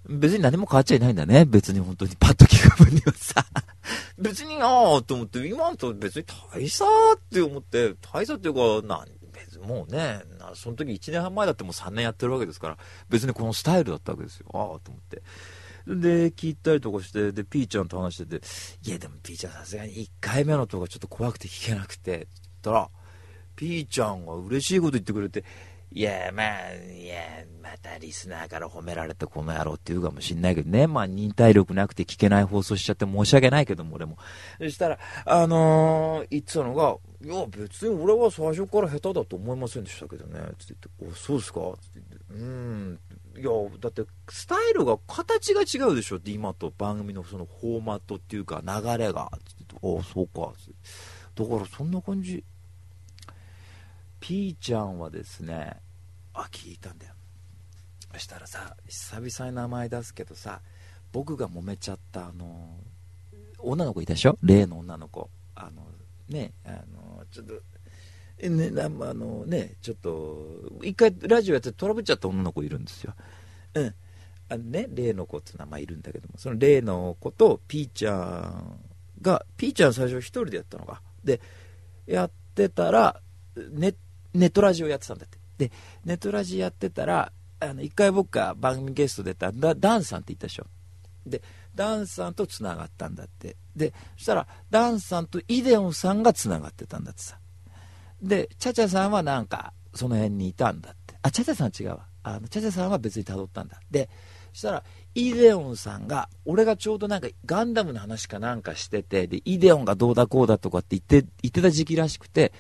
[0.09, 1.45] 別に何も変わっちゃいないんだね。
[1.45, 3.47] 別に本当にパッと聞く分にはさ。
[4.19, 6.85] 別になぁと思って、今と別に大差
[7.15, 10.23] って思って、大差っていうか、なん別もうね、
[10.55, 14.49] その時1年半前だってもう3年やってるわけですから、別にこのスタイルだったわけですよ。
[14.55, 15.23] ああ、と思って。
[15.97, 18.47] で、聞いたりとかして、で、ピーちゃんと話してて、
[18.89, 22.29] いや、でもピーちゃんさすがに1回目のとかちょっと怖くて聞けなくて、
[22.61, 22.91] たら、
[23.57, 25.45] ピーちゃんが嬉しいこと言ってくれて、
[25.91, 27.23] いや、まあ、いや、
[27.63, 30.87] またリスナーから褒められてこの野郎って言うかもしんないけどね。
[30.87, 34.19] まあ、忍耐力なくて聞けない放送しちゃって申し訳ないけども、俺も。
[34.59, 40.41] そしたら、あのー、言ってたのが、いや、別に俺は最初から下手だと思いませんでしたけどね。
[40.59, 41.61] つって言って、お、そうですか？
[41.81, 43.01] つって言って、うん。
[43.39, 46.17] いや、だって、スタイルが、形が違うでしょ？
[46.17, 49.31] って、今と番組のそのフォーマットっていうか、流れが。
[49.45, 50.53] つって言って、お、そうか。
[51.35, 52.45] だから、そんな感じ。
[54.21, 55.77] ピーちゃんはですね、
[56.35, 57.15] あ、聞いたんだよ。
[58.13, 60.61] そしたらさ、久々に名前出すけどさ、
[61.13, 62.81] 僕が揉めちゃった、あの、
[63.61, 64.37] 女の子いたでしょ？
[64.43, 65.31] 例の女の子。
[65.55, 65.87] あの、
[66.29, 67.55] ね、あの、ちょっと、
[68.41, 73.15] ね、あのね、ちょっと、一回ラジオやってトラブっちゃった女の子いるんですよ。
[73.75, 73.95] うん。
[74.51, 78.81] あのね、例の子って名前いるんだけども、その例の子とピーちゃん
[79.21, 81.03] が、ピーちゃん最初一人でやったのが。
[81.25, 81.41] で、
[82.07, 83.21] やってたら、
[83.73, 83.95] ネ
[84.35, 85.39] ネットラジオやってたんだって。
[85.59, 85.73] で、
[86.05, 90.67] ネットラジオやってたら、あの、一回僕が番組ゲスト出たダダンさんって言ったでしょ。
[91.27, 91.43] で、
[91.75, 93.57] ダンさんと繋がったんだって。
[93.77, 97.39] で、そしたら、ダンさんとイデオンさんが繋がってたんだってさ。
[98.23, 101.15] で、チャチャさんはなんか、その辺にいたんだって。
[101.23, 102.07] あ、チャチャさん違うわ。
[102.23, 103.81] あの、チャチャさんは別に辿ったんだ。
[103.91, 104.09] で、
[104.53, 112.53] そしたら、イデオンさんが、俺がちょうどなんかガンダムの話かなんかしてて、で、イデオンがどうだこうだとかって言って、言ってた時期らしくて、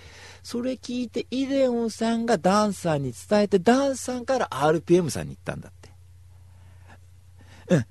[0.43, 5.91] それ聞いて、イデオンさんがダンさんに伝えて、ダンさんから RPM さんに行ったんだって。
[7.69, 7.87] うん。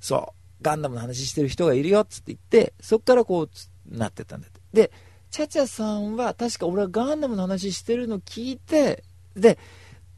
[0.00, 0.40] そう。
[0.62, 3.50] ガンダムの話してる人がいるよ、っつって言って、そっからこう、
[3.96, 4.60] なってたんだって。
[4.72, 4.92] で、
[5.30, 9.58] チャチャさんは、確か俺はガンダムの話してるの聞いて、で、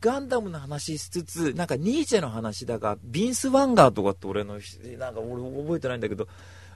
[0.01, 4.55] ガンダムの話しつつ、なんかニーチェの話だが、ビンス・ワンガーとかって俺の、
[4.99, 6.29] なんか俺覚えてないんだけど、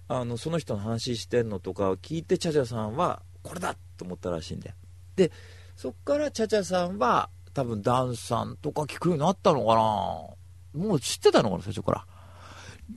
[0.08, 4.76] あの、その人の話してんのとかを聞いて、チャチャさんは、これだと思ったらしいんだよ。
[5.16, 5.32] で、
[5.74, 10.82] そっからチャチャさんは、多分ダンさんとか聞くようになったのかな？
[10.82, 12.06] もう知ってたのかな、最初から。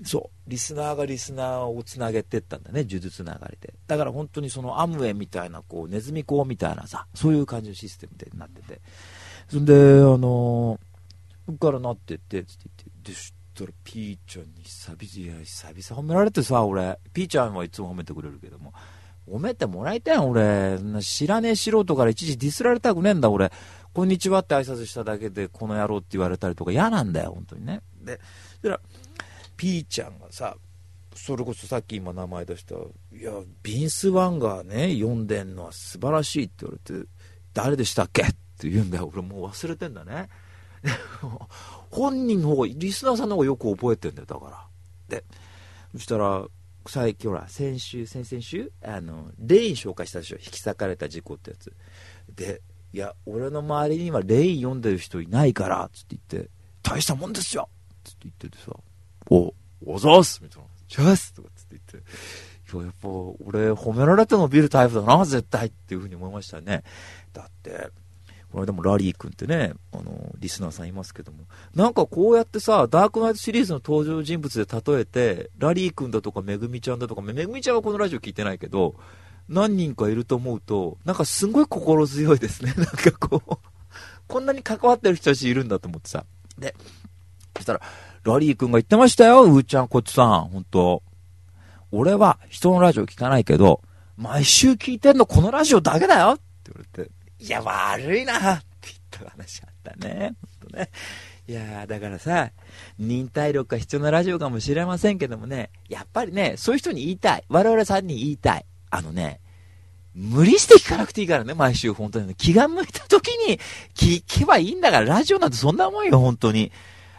[0.03, 3.73] そう、リスナーがリスナーをつなげてったんだね、呪術つながりで。
[3.87, 8.81] だから本当にそのアムウェイみたいな、こう、ネズミ講みたいなさ、そういう感じのシステムでなってて。
[9.49, 10.79] そんで、あのー、
[11.47, 18.73] そっからなってって、つって言って、で、そしたら、ピーちゃんに久々、久々褒められてさ、俺、ピーちゃんはいつも褒めてくれるけども、
[19.27, 20.79] 褒めてもらいたいん俺。
[21.01, 23.51] 知らねえ素人から一時ディスられたくねえんだ、俺。
[23.93, 27.81] こんにちはって挨拶しただけで、この野郎って言われたりとか嫌なんだよ、本当にね。
[28.01, 28.19] で、
[28.51, 28.81] そしたら、
[29.59, 30.55] ピーちゃんがさ、
[31.13, 37.09] それこそさっき今名前出した、いや、ビンス・ワンがね、読んでんのは素晴らしいって言われて、
[37.53, 38.23] 誰でしたっけ？
[38.23, 38.25] っ
[38.57, 39.09] て言うんだよ。
[39.11, 40.29] 俺もう忘れてんだね。
[41.91, 44.67] 本人の方が、リスナーさんの方がよく覚えてんだよ、だから。
[45.09, 45.25] で、
[45.91, 46.45] そしたら、
[46.87, 50.37] 最近ほら、先週、先々週、あの、レイン紹介したでしょ？
[50.37, 51.73] 引き裂かれた事故ってやつ。
[52.33, 52.61] で、
[52.93, 56.49] いや、俺の周りにはレイン読んでる人いないからっ、つって言って、
[56.81, 58.71] 大したもんですよっつって言っててさ、
[59.29, 59.53] お、
[59.85, 60.67] おざーすみたいな。
[60.87, 63.07] チャースとかって言って、いや、やっぱ、
[63.45, 66.83] 俺、褒められて伸びるタイプだな、絶対っていうふうに思いましたね。
[67.33, 67.89] だって、
[68.51, 78.95] この間もラリー君ってね、あの、リスナーさんいますけども、なんかこうやってさ、ダークナイトシリーズの登場人物で例えて、ラリー君だとかめぐみちゃんだとか、めぐみちゃんはこのラジオ聞いてないけど、
[79.47, 82.73] 何人かいると思うと、なんかすごい心強いですね。
[82.77, 83.57] なんかこう
[84.27, 86.25] こんなに関わってる人たちいるんだと思ってさ。
[86.57, 86.75] で、
[87.55, 87.81] そしたら、
[88.23, 91.03] ラリー君が言ってましたよ、うーちゃんこっちさん、本当
[91.91, 93.81] 俺は人のラジオ聞かないけど、
[94.17, 100.35] 毎週聞いてんのこのラジオだけだよって言われて、いや、悪いなって言った話あったね。
[100.61, 100.89] ほんとね。
[101.47, 102.51] いやだからさ、
[102.99, 107.43] 忍耐力が必要なラジオかもしれませんけどもね、やっぱりね、そういう人に言いたい。
[107.49, 108.65] 我々さんに言いたい。
[108.91, 109.39] あのね、
[110.13, 112.35] 無理して聞かなくていいからね、毎週、本当に。
[112.35, 113.59] 気が向いた時に
[113.95, 116.71] 聞けばいいんだから、ラジオなんてそんなもんよ、本当に。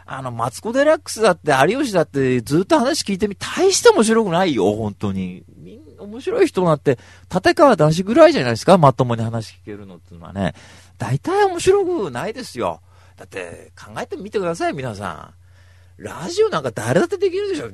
[0.05, 5.43] あの、マツコ・デラックスだって、有吉だって、ずっと話聞いてみ、大して面白くないよ、本当に。
[5.57, 6.97] みん面白い人なんて、
[7.33, 10.53] 立川男子ぐらいじゃないですか、まともに話聞けるのってのはね。
[10.97, 12.81] 大体面白くないですよ。
[13.17, 15.33] だって、考えてみてください、皆さ
[15.97, 16.03] ん。
[16.03, 17.69] ラジオなんか誰だってできるでしょ。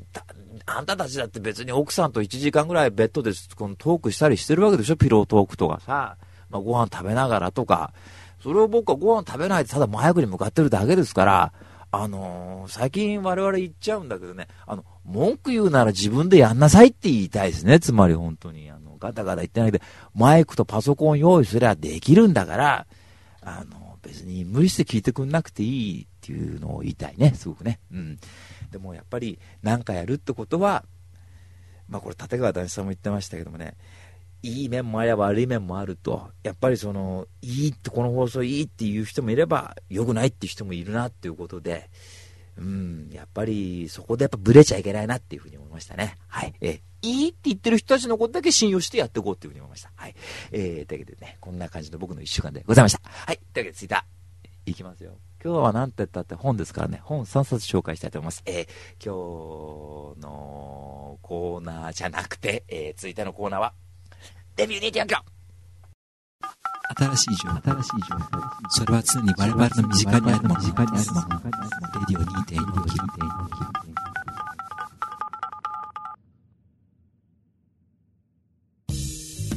[0.66, 6.18] あんたたちだって別に奥さんと1時間ぐらいベッドでこのトークしたりしてるわけでしょ、ピロートークとかさ。
[6.50, 7.94] まあ、ご飯食べながらとか。
[8.44, 11.54] それを僕はご飯食べないでただ麻薬に向かってるだけですから、
[11.92, 17.80] あのー、最近我々言っちゃうんだけどね、あの、文句言うなら自分でやんなさいって言いたいですね。
[17.80, 19.82] つまり本当に、あの、ガタガタ言ってないで、
[20.14, 22.88] マイクとパソコン用意すればできるんだから、
[23.42, 27.80] あの、別に無理して聞いてくんなくていいっていうのを言いたいね、すごくね。
[27.92, 28.18] うん。
[28.72, 30.84] でもやっぱり、なんかやるってことは、
[31.88, 33.76] まあこれ、立川談志さんも言ってましたけどもね、
[34.44, 41.90] いい面もあれば悪い面もあると、やっぱりその、いいって、この放送いいっていう人もいれば、良くないっていう人もいるなっていうことで、
[42.58, 46.18] うん、やっぱりそこでやっぱブレちゃいけないなっていうふうに思いましたね。
[46.28, 46.54] はい。
[46.60, 49.92] えいいって言ってる人たちのことだけ信用してやっていこうっていうふうに思いました。
[49.96, 50.16] はい。
[50.52, 53.02] えー、というわけでね、こんな感じの僕の一週間でございました。
[53.04, 53.40] はい。
[53.54, 55.14] というわけで、ツイッター、いきますよ。
[55.44, 58.42] 今日は何て言ったって本ですからね、本3冊紹介したいと思います。
[58.48, 63.74] えー、今日のコーナーじゃなくて、えー、ツイッターのコーナーは、
[64.58, 65.20] デビュー2.4キロ
[66.98, 68.24] 新しい情報、新しい情報。
[68.70, 71.30] それは常に我々の身近にあるもの、身近にあるもの。
[71.30, 71.50] レ
[72.08, 72.64] ディオ2.4キロ。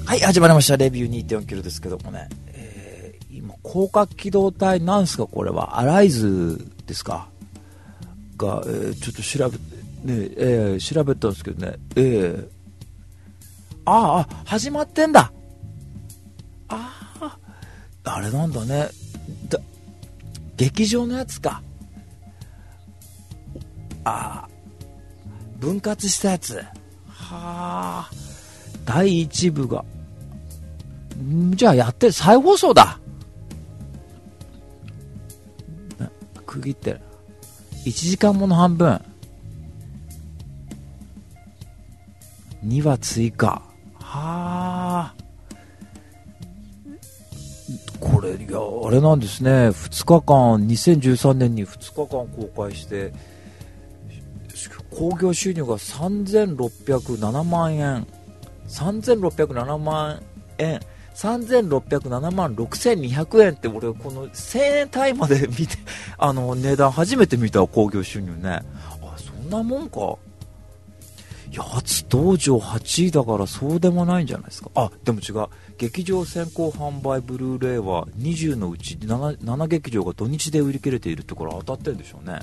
[0.07, 0.77] はい、始まりました。
[0.77, 2.29] レビュー2.4キロですけどもね。
[2.49, 5.27] えー、今、広角機動隊、なんすか？
[5.27, 5.79] これは。
[5.79, 7.29] アライズですか？
[8.37, 9.65] が、えー、ちょっと調べて、
[10.05, 11.77] ね、えー、調べたんですけどね。
[11.97, 12.49] えー、
[13.85, 15.33] ああ、始まってんだ。
[16.69, 17.39] ああ、
[18.05, 18.89] あれなんだね。
[19.49, 19.59] だ
[20.57, 21.63] 劇場のやつか。
[24.05, 24.49] ああ、
[25.59, 26.57] 分割したやつ。
[27.07, 28.11] はあ、
[28.85, 29.85] 第1部が。
[31.23, 32.99] んじゃあやって再放送だ。
[36.47, 37.01] 区切ってる。
[37.87, 39.01] 1時間もの半分。
[42.65, 43.70] 2話追加。
[44.11, 45.15] はあ。
[48.01, 49.69] これいやあれなんですね。
[49.69, 53.13] 2日間2013年に2日間公開して
[54.91, 58.05] 興行収入が3607万円。
[58.67, 60.21] 3607万
[60.59, 60.81] 円。
[61.15, 65.77] 3607万6200円って俺この1000円単位まで見て
[66.19, 68.63] あの値段初めて見た興行収入ね。
[69.03, 70.17] あそんなもんか。
[71.51, 74.71] いや初登場8位だからそうでもないんじゃないですか。
[74.77, 75.49] あでも違う。
[75.79, 82.41] 劇場先行販売ブルーレイは20のうち 7, 7劇場が土日で売り切れているってこれ当たってるんでしょうね。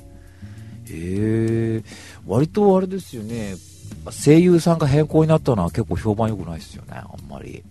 [0.89, 1.83] へえ
[2.25, 3.55] 割とあれですよね。
[4.25, 6.93] 声優さんが変更になったのは結構評判良くないですよね。
[6.93, 7.63] あんまり。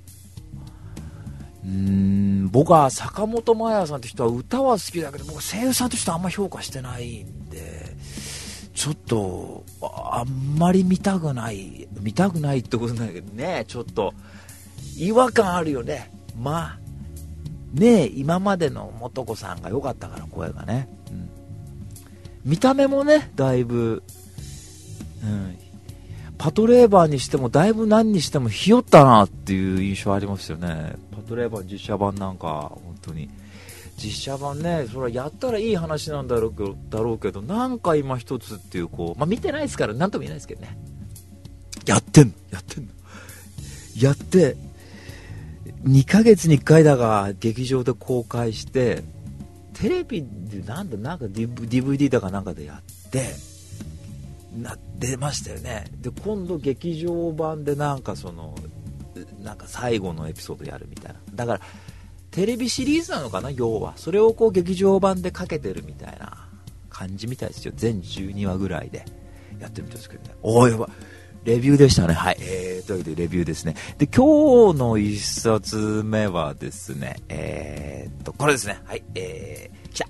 [1.64, 2.48] うん。
[2.48, 7.95] 僕は坂本真綾さんって人は歌は好きだけど僕声優さんとしてはあんま評価してないんで。
[8.76, 14.12] ちょっと、あんまり見たくない、見たくないってことだけどね、ちょっと、
[14.98, 16.12] 違和感あるよね。
[16.38, 16.78] まあ、
[17.72, 20.88] ね今までの素子さんが良かったから、声がね。
[21.10, 21.30] うん、
[22.44, 24.02] 見た目もね、だいぶ、
[25.24, 25.58] うん、
[26.36, 30.96] パトレーバーにしても、だいぶ何にしてもひよったなっていう印象ありますよね。
[31.12, 33.30] パトレーバー実写版なんか、本当に。
[33.96, 36.54] 実写版ね、それはやったらいい話なんだろう
[36.90, 40.78] だろうけど、なんか今一つっていうこう、まあ、見てないですから、なんとも言えないですけどね。
[41.86, 42.92] やってんの、やってんの。
[43.98, 44.56] やって、
[45.84, 49.02] 2ヶ月に1回だが劇場で公開して、
[49.72, 53.34] テレビでなんだ、なんか DVD だかなんかでやって、
[54.56, 55.84] な、出ましたよね。
[56.00, 58.54] で、今度劇場版でなんかその、
[59.42, 61.20] なんか最後のエピソードやるみたいな。
[61.34, 61.60] だから、
[62.36, 63.94] テレビシリーズなのかな要は。
[63.96, 66.36] それをこう劇場版でかけてるみたいな
[66.90, 67.72] 感じみたいですよ。
[67.74, 69.06] 全12話ぐらいで。
[69.58, 70.34] やってみたいですけどね。
[70.42, 70.86] おおやば
[71.44, 72.12] レビューでしたね。
[72.12, 73.74] はい、えー、というわけでレビューですね。
[73.96, 78.82] で今日の1冊目はですねえー、っとこれですね。
[78.84, 79.02] はい。
[79.14, 80.08] えー、来た。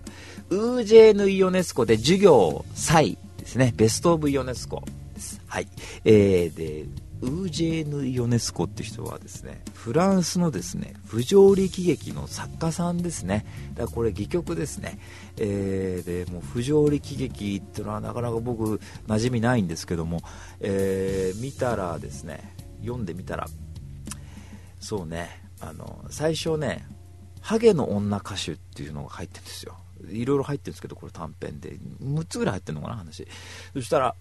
[0.50, 3.72] ウージェーヌ・イオネスコで授業祭ですね。
[3.76, 4.82] ベスト・オブ・イオネスコ
[5.14, 5.40] です。
[5.46, 5.68] はい。
[6.04, 6.86] えー、で
[7.22, 13.46] ウージェーヌ・ヨネスコって人はですねフランスのですね不条理喜劇の作家さんですね。
[13.74, 14.98] だからこれ戯曲ですね、
[15.38, 20.20] えー、でもう不条理喜劇っていうのはなかなか僕馴染みないんですけども、
[20.60, 23.46] えー、見たらですね読んでみたら
[24.80, 26.86] そうねあの最初ね
[27.40, 29.76] ハゲの女歌手っていうのが入ってるんですよ。
[30.10, 31.78] いろいろ入ってるんですけどこれ短編で。
[32.02, 33.26] 6つぐらい入ってるのかな話。
[33.72, 34.14] そしたら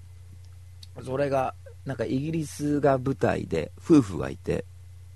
[1.03, 1.55] それが
[1.85, 4.65] なんかイギリスが舞台で夫婦がいて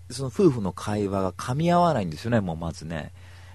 [0.10, 3.12] その夫婦の会話が噛み合わないんですよねもうまずね。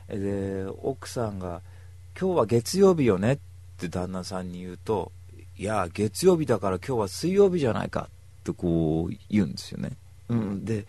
[0.08, 1.62] で奥さんが
[2.18, 3.38] 「今日は月曜日よね」っ
[3.78, 5.12] て旦那さんに言うと
[5.56, 8.08] 「いや月曜日だから今日は水曜日じゃないか」
[8.40, 9.92] ってこう言うんですよね、
[10.28, 10.84] うん、で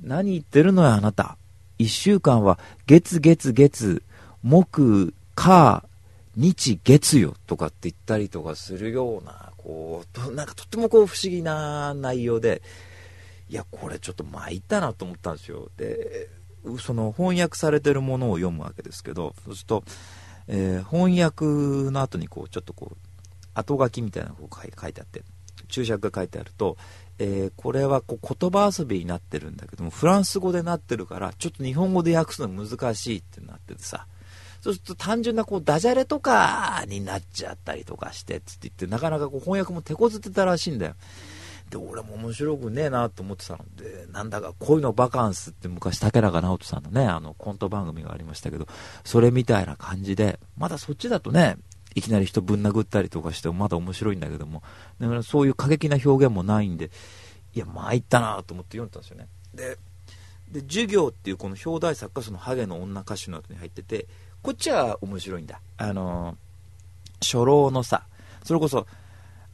[0.00, 1.36] 何言ってるのよあなた。
[1.78, 4.02] 1週間は月月月
[4.42, 5.84] 木火
[6.36, 12.62] 日月よとかって言ったりとかするようなこうなんかとってもこう不思議な内容で
[13.48, 15.70] いやこれちょっと参ったなと思ったんですよ。
[15.76, 16.28] で
[16.78, 19.84] その翻訳されてるものを読むわけですけどそうすると、
[20.48, 21.44] えー、翻訳
[21.92, 22.96] の後にこうちょっとこう
[23.54, 25.22] 後書きみたいなのが書いてあって
[25.68, 26.76] 注釈が書いてあると、
[27.18, 34.06] えー、これはこう言葉遊びになってるんだけどもフランス語でなってるからちょっと日本語で訳すの難しいってなっててさ
[34.66, 40.94] そうすると単純なこうダジャレとかになっちゃったりとかしてつって言ってなかなかこう翻訳も手こずってたらしいんだよ。
[41.70, 48.66] で俺も面白くねえなと思ってたのでなんだか恋のバカンスって昔竹中直人さんのねあのコント番組がありましたけど
[49.04, 51.56] それみたいな感じでまだそっちだとね
[51.94, 54.64] いきなり人ぶん殴ったりとかしてもまだ面白いんだけども
[55.00, 56.90] だからそういう過激な表現もないんで
[57.54, 59.28] いや参ったなと思って読んだんですよね。
[59.54, 59.78] で
[60.50, 64.06] で授業っていうこの表題作がそのハゲの女歌手の後に入ってて
[64.42, 65.60] こっちは面白いんだ。
[65.78, 66.36] あの
[67.20, 68.06] 初老のさ。
[68.46, 68.86] それこそ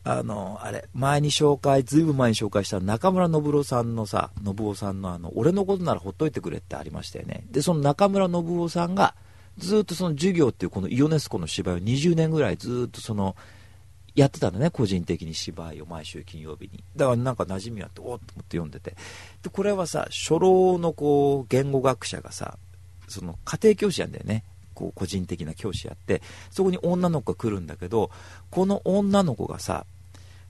[0.05, 7.45] あのあれ前に紹介ずいぶん前に紹介した中村信夫さんのさ信夫さんのあの俺のことならほっといてくれってありましたよね。
[7.51, 9.15] でその中村信夫さんが
[9.59, 13.37] ずっとその授業っていうこのイオネスコの芝居を20年ぐらいずっとその
[14.15, 16.83] やってたんだね個人的に芝居を毎週金曜日に。
[16.97, 18.97] だからなんか馴染みあっておっと思って読んでて。
[19.43, 22.59] でこれはさ初老のこう言語学者がさ
[23.09, 24.43] その家庭教師なんだよね。
[24.73, 28.11] こう個人的な教師やってそこに女の子が来るんだけど
[28.51, 29.87] この女の子がさ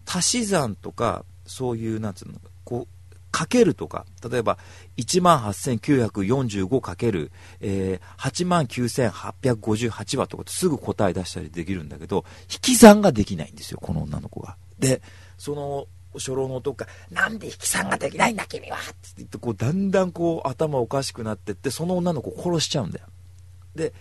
[0.07, 4.59] 足し算とかそういうなんつうのこうかけるとか、例えば、
[4.99, 14.57] 18,945かける、えー、89,858はとかすぐ答え出したりできるんだけど、引き算ができないんですよ、この女の子が。
[14.79, 15.01] で、
[15.39, 23.07] その、初老の男が、なんで引き算ができないんだ、君はって言って、こう、だんだんこう、頭おかしくなってって、その女の子を殺しちゃうんだよ。
[23.75, 23.93] で、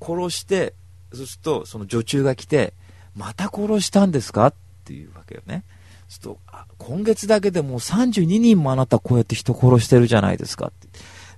[0.00, 0.74] 殺して、
[1.12, 2.74] そうすると、その女中が来て、
[3.14, 4.46] また殺したんですか？
[4.46, 5.64] っていうわけよね。
[6.08, 6.40] ちょっと、
[6.78, 10.88] 今月だけでもう32人もあなたこうやって人殺してるじゃないですかって。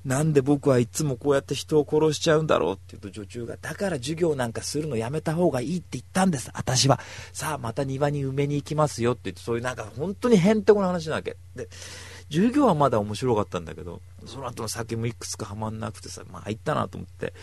[0.05, 2.72] なんで僕はいつもこうやって人を殺しちゃうんだろう？
[2.74, 6.50] って言うと女中が、だから授業なんかするのやめた方がいいって言ったんです。
[6.55, 7.00] 私は。
[7.33, 11.37] さあ、また庭に埋めに行きますよって言って、そういうなんか本当にへんてこな話なわけ。
[11.55, 11.68] で、
[12.31, 17.35] 授業はまだ面白かったんだけど、その後の酒もいくつかはまんなくてさ、まあ入ったなと思って。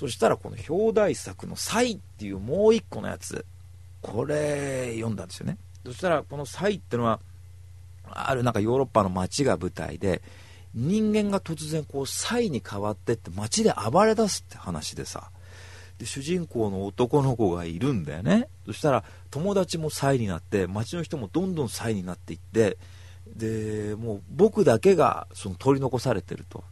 [0.00, 3.44] そしたらこの表題作の「サイ」っていうもう一個のやつ
[4.00, 5.58] これ読んだんですよね。
[5.84, 7.20] そしたらこのサイってのは
[8.06, 10.22] あるなんかヨーロッパの街が舞台で
[10.74, 15.30] 人間が突然こうサイに変わってって街で暴れ出すって話でさ。
[15.98, 18.48] で主人公の男の子がいるんだよね。
[18.64, 22.78] そしたら友達もサイになって街の人もどんどんサイになっていって
[23.36, 26.64] でもう僕だけがその取り残されてると。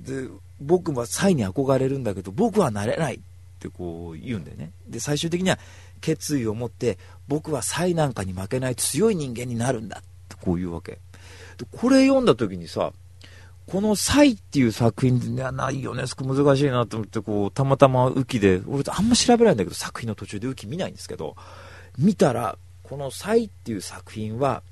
[0.00, 0.28] で
[0.64, 3.18] 僕はサイに憧れるんだけど僕はなれないっ
[3.60, 4.72] てこう言うんだよね。
[4.88, 5.58] で最終的には
[6.00, 6.98] 決意を持って
[7.28, 10.98] 僕はサイなんかに負けない強い人間になるんだってこういうわけ。
[11.58, 12.92] でこれ読んだ時にさ
[13.66, 16.06] この「サイ」っていう作品ではないよね。
[16.06, 21.36] すごく難しいなと思ってこうたまたまウキで俺あんま調べないんだけど作品の途中でウキ見ないんですけど
[21.98, 24.62] 見たらこの「サイ」っていう作品は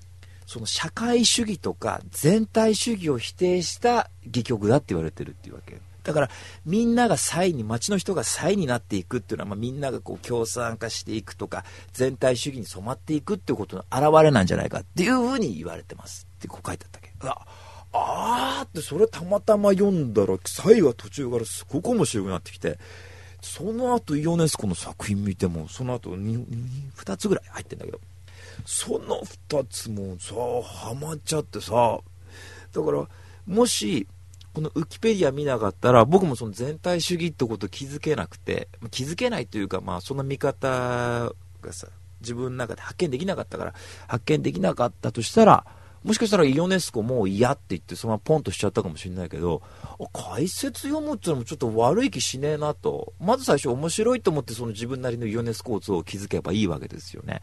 [0.53, 5.81] その社会主義とか全体主義を否定した戯曲だって言われてるっていうわけ。
[6.05, 6.31] だから
[6.67, 16.27] みんながイに町の人がイになっていくっていうのは、まあ、みんながこう共産化していくとか全体主義に染まっていくっていうことの表れなんじゃないかっていうふうに言われてます。
[16.37, 17.13] ってこう書いてあったっけ。
[17.23, 17.47] あ
[17.95, 22.79] あーってそれたまたま読んだらイが途中からすごく面白くなってきて
[23.41, 26.45] その後イオネスコの作品見てもその後 2,
[26.97, 27.99] 2つぐらい入ってんだけど。
[28.65, 31.99] その2つもさハマっちゃってさ
[32.73, 33.07] だから
[33.47, 34.07] もし
[34.55, 41.89] このウキペディア見なかったら、僕もその全体主義ってこと気づけなくて、気づけないというか、まあ、その見方がさ、
[42.21, 43.75] 自分の中で発見できなかったから、
[44.09, 45.65] 発見できなかったとしたら、
[46.05, 49.63] もしかしたらイオネスコもう嫌って言ってそのままポンとしちゃったかもしれないけど、
[50.13, 53.15] 解説読むっていうのもちょっと悪い気しねえなと。
[53.21, 57.41] まず最初面白いと思ってその自分なりのイオネスコーツを築けばいいわけですよね。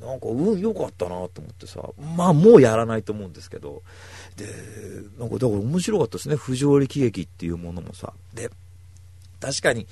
[0.00, 1.82] なんか運良かったなと思ってさ、
[2.16, 3.82] まあもうやらないと思うんですけど、
[4.36, 4.46] で、
[5.18, 8.12] なんかだから面白かったですね、不条理喜劇っていうものもさ。
[8.34, 8.50] で、
[9.40, 9.86] 確かに、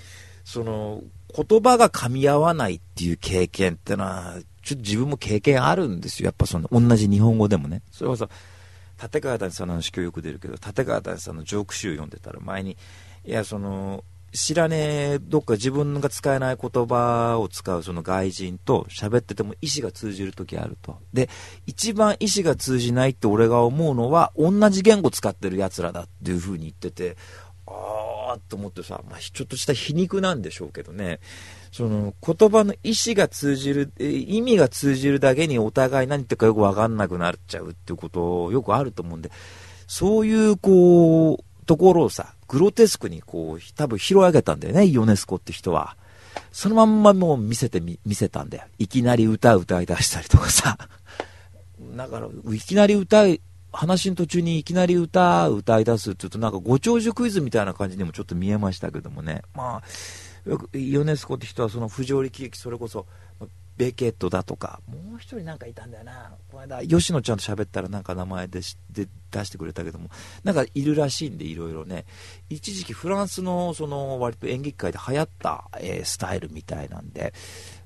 [0.44, 1.02] その、
[1.34, 6.26] 言葉が噛み合わないっていう経験ってのは、ちょっと自分も経験あるんですよ。
[6.26, 7.82] やっぱその、同じ日本語でもね。
[7.90, 8.28] それこそ、
[9.02, 12.76] 立川谷さんの話今日よく出るけど、立川谷さんのジョーク集読んでたら前に、
[13.24, 14.04] いや、その、
[14.36, 14.76] 知らね
[15.14, 20.98] え、どっか自分が使えない言葉を使うその外人と喋ってても意思が通じる時あると。
[21.12, 21.28] で、
[21.66, 27.16] 一番意思が通じないって俺が思うのは、同じ言語使ってる奴らだっていう風に言ってて、
[27.66, 31.18] あーと思ってさ、まあ、ちょっとした皮肉なんでしょうけどね、
[31.72, 39.30] その言葉の意思が通じる、意味が通じるだけにお互い何言ってるかよくわかんなくなっちゃうっていうことよくあると思うんで、
[39.86, 45.96] そういうこう、ところをさ、グロテスクにこう、多分拾い上げたんだよね、ヨネスコって人は。
[46.52, 48.64] そのまんまもう見せてみ、見せたんだよ。
[48.78, 50.78] いきなり歌歌い出したりとかさ。
[51.96, 53.40] だから、いきなり歌い、
[53.72, 59.42] 話の途中にいきなり歌歌い出すって言うとなんかご長寿クイズみたいな感じにもちょっと見えましたけどもね。
[59.54, 63.06] まあ、ヨネスコって人はその不条理喜劇、それこそ、
[63.76, 66.32] ベケットだとか、もう一人なんかいたんだよな。
[66.50, 68.60] この間、吉野ちゃんと喋ったらなんか名前で
[68.90, 70.08] で出してくれたけども、
[70.44, 72.06] なんかいるらしいんで、いろいろね。
[72.48, 77.34] 一時期フランスの、その、割と演劇界で流行った、えー、スタイルみたいなんで、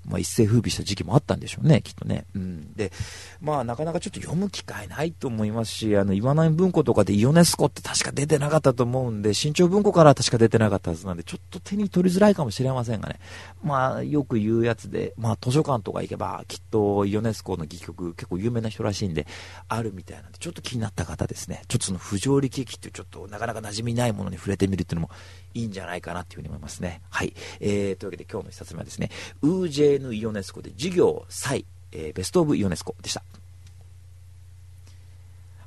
[0.06, 2.24] まあ、一世風靡した時期もあったんでしょうね、きっとね。
[2.34, 2.72] うん。
[2.74, 2.92] で、
[3.40, 13.20] まあ、なかなかちょっと読む機会ないと思いますし、あの、岩波文庫とかでイオネスコって確か出てなかったと思うんで、新潮文庫から確か出てなかったはずなんで、ちょっと手に取りづらいかもしれませんがね。
[13.62, 19.26] まあ、よく言うやつで、まあ、図書館とか行けば、きっとイオネスコの戯曲、結構有名な人らしいんで、
[19.68, 21.62] あるみたいなんで、ちょっと気になった方ですね。
[21.68, 25.12] ちょっとその不条理劇っていうちょっとなかなか馴染みないものに触れてみるっていうのも
[25.54, 27.02] いいんじゃないかなっていうふうに思いますね。
[27.10, 27.34] はい。
[27.60, 29.10] えー、というわけで今日の一冊目はですね、
[29.42, 33.22] ウージェーヌ・イオネスコで授業再、えー、ベストオブイオネスコでした。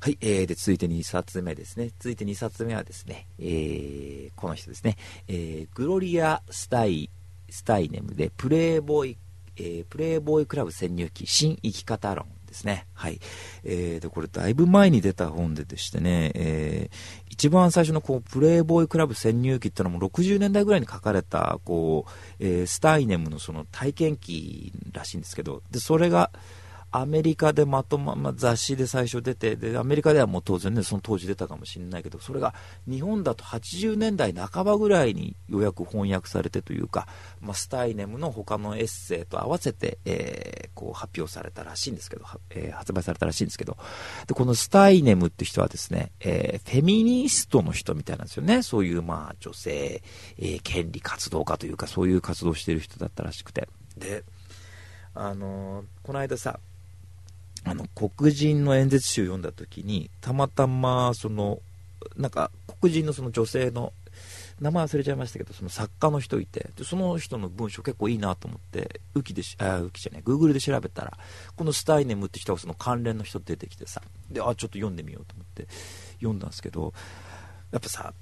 [0.00, 1.90] はい、えー、で、続いて2冊目ですね。
[1.98, 4.98] 続いて2冊目はですね、えー、この人ですね、
[5.28, 7.08] えー、グロリア・スタイ、
[7.48, 9.16] スタイネムで、プレイボーイ、
[9.56, 12.86] えー、プレイボーイクラブ潜入記、新生き方論ですね。
[12.94, 13.20] はい。
[13.64, 26.30] えー、で、これだいぶ前に出た本ででしてね、えー、一番最初のこう、プレイボーイクラブ潜入記ってのも60年代ぐらいに書かれた、こう、えー、スタイネムのその体験記らしいんですけど、で、それが、
[26.96, 32.54] アメリカでまとま、ま雑誌で最初出てで、アメリカではもう当然ね、その当時出たかもしれないけど、それが
[32.88, 37.08] 日本だと80年代半ばぐらいにようやく翻訳されてというか、
[37.40, 43.76] まあ、スタイネムの他のエッセイと合わせて、えー、こう発表されたらしいんですけど、えー、発売されたらしいんですけど、
[44.28, 48.62] で、このスタイネムって人はですね、えー、フェミニストの人みたいなんですよね。
[48.62, 50.00] そういう、まあ、女性、
[50.38, 53.68] え、権利活動家というか、そういう活動してる人だったらしくて。
[53.96, 54.22] で、
[55.12, 56.60] あの、この間さ、
[57.64, 61.60] あの黒人の演説集を読んだ時にたまたまその
[62.16, 62.50] なんか
[62.80, 63.92] 黒人のその女性の
[64.60, 71.18] 名前忘れちゃいましたけどその作家の人いてでその人の文章結構いいなと思ってウキであウキじゃない Google で調べたら
[71.56, 74.00] このスタイネムって人がその関連の人出てきてさ
[74.30, 75.66] であちょっと読んでみようと思って
[76.18, 76.92] 読んだんですけど
[77.72, 78.14] やっぱさ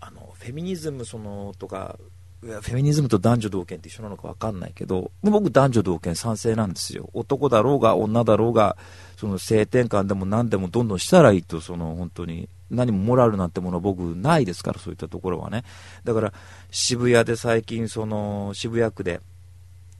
[0.00, 1.98] あのフェミニズムそのとか
[2.42, 7.10] フェミニズムと男女同権って一緒なのか分かんないけど、僕男女同権賛成なんですよ。
[7.12, 8.76] 男だろうが女だろうが、
[9.16, 15.64] その性転換でも何でもどんどんしたらいいと、その本当に何もモラルなんてもの僕ないですから、そういったところはね。
[16.04, 16.32] だから
[16.70, 19.20] 渋谷で最近その渋谷区で、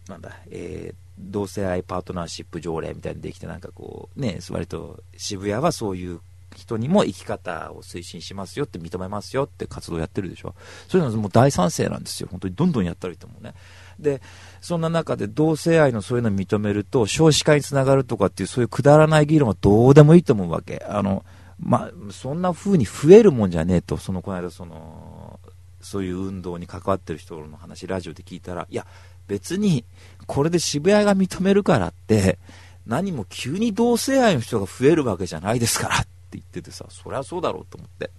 [0.09, 6.21] なんだ、えー、同性愛パートナーシップ条例みたいにできてなんかこうね、割と渋谷はそういう
[6.57, 10.55] 人にも生き方を推進しますよって認めますよって活動やってるでしょ。
[10.89, 12.29] そういうのもう大賛成なんですよ。
[12.31, 13.55] 本当にどんどんやったらいいと思うね。
[13.99, 14.21] で、
[14.61, 20.85] そんな中で同性愛のそういうのを認めると少子化につながるとかっていうそういうくだらない議論はどうでもいいと思うわけ。
[20.89, 21.25] あの、
[21.59, 25.41] まあ、そんな風に増えるもんじゃねえと、そのこの間その、
[25.81, 28.87] そういう運動に関わってる人の話ラジオで聞いたら、いや、
[29.29, 29.85] 別に
[30.27, 32.39] これで渋谷が認めるからって、
[32.87, 36.07] 何も急に同性愛の人が増えるわけじゃないですからっ
[36.37, 38.11] 言っててさ、そりゃそうだろうと思って。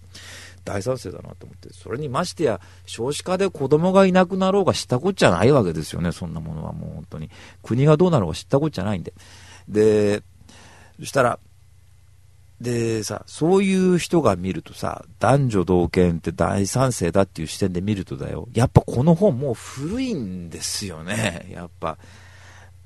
[0.65, 1.73] 大賛成だなと思って。
[1.73, 7.29] それにましてや、少子化で子供がいなくなろうが知ったこっちゃないわけですよね、そんなものはもう本当に。
[7.63, 9.13] 国がどうなろうが知ったこっちゃないんで。
[9.69, 10.23] で、
[10.99, 11.39] そしたら、
[12.59, 21.97] でさ、そういう人が見るとさ、男女同権って大賛成だっていう視点で見るとだよ、やっぱこの本もう古いんですよね、やっぱ。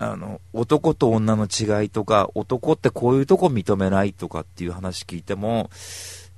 [0.04, 5.70] あの、男と女の違いとか、男ってこういうとこ認めないとかっていう話聞いても、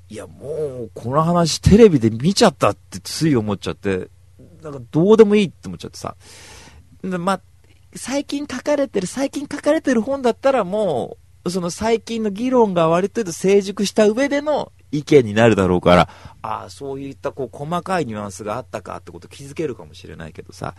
[0.10, 0.48] いや、も
[0.88, 4.10] う、この話テレビで見ちゃったってつい思っちゃって、
[4.62, 6.18] なんかどうでもいいって思っちゃってさ。
[7.04, 7.42] まあ、
[7.96, 16.10] 最近書かれてる、最近書かれてる本だったらもう、その最近の議論が割と成熟した上での意見になるだろうから、
[16.42, 20.76] ああ、そういったこう細かいニュアンスがあったかってこと気づけるかもしれないけどさ、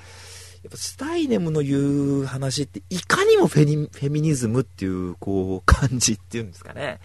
[0.65, 7.01] やっぱスタイネムの言う話っていかにもフェニフェミニズムっていうこう感じっていうんですかね。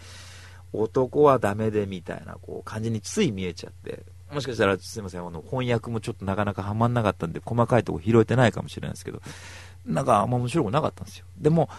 [0.72, 9.22] 男はダメでみたいなこう感じについ見えちゃって、もしかしたらすいません、あの翻訳もちょっとなかなかはまんなかったんで細かいとこ拾えてないかもしれないですけど、
[9.86, 11.26] なんかあんま面白くなかったんですよ。
[11.38, 11.70] でも、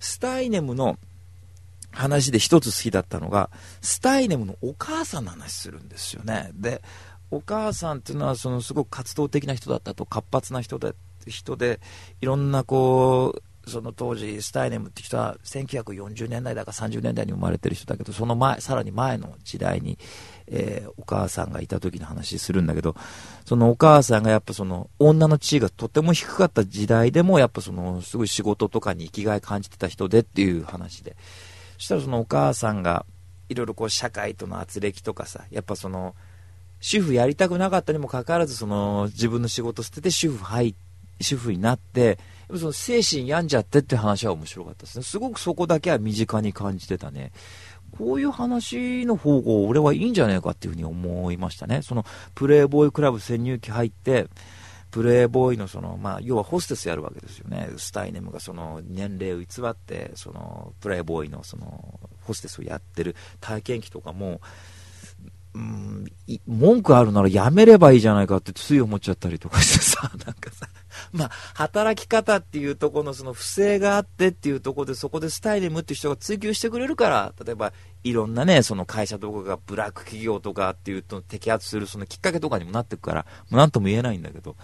[0.00, 0.98] スタイネムの
[1.92, 6.50] 話で一つ好きだったのが、スタイネムのお母さんの話するんですよね。
[6.54, 6.82] で、
[7.30, 10.94] お母さんっていうのはそのすごく活動的な人だったと活発な人で
[11.28, 11.80] 人で
[12.20, 19.98] いろんなこうその当時スタイネムって人は1940年代だか30年代に生まれてる人だけどその前さらに前の時代に、
[20.46, 22.96] えー、お母さんがいた時の話するんだけど
[23.44, 31.16] そのお母さんがやっぱその女の地位がとても低かった時代でもやっぱそのすごい仕事とかに生きがい感じてた人でっていう話で。
[31.76, 33.06] そしたらそのお母さんが
[33.48, 36.16] いろいろこう社会との圧力とかさやっぱその
[36.80, 40.87] 主婦やりたくなかったにもかかわらずその自分の仕事捨てて主婦入って
[41.20, 42.18] 主婦になって、
[42.56, 45.04] その精神病んじゃってって話は面白かったですね。
[45.04, 47.32] すごくそこだけは身近に感じてたね。
[47.90, 51.82] こういう話の方が俺はいいんじゃないかっていうふうに思いましたね。
[51.82, 52.04] その
[52.34, 54.28] プレイボーイクラブ潜入期入って、
[54.90, 57.68] プレイボーイのその、まあ、要はホステスやるわけですよね。
[57.76, 64.40] スタイネムがその年齢を偽って、そのプレイボーイのそのホステスをやってる体験記とかも、
[66.46, 70.68] 文句あるならやめればいいじゃないかってつい思っちゃったりとかしてさ、 なんかさ、
[71.12, 77.72] まあ、働き方っていうところのその不正があってっていうところで、そこでスタイリムっていう人が追求してくれるから、例えば、
[78.04, 84.56] いろんなね、その会社とかがブラック企業とかっていうと摘発するそのきっかけとかにもなってくから、もうなんとも言えないんだけど、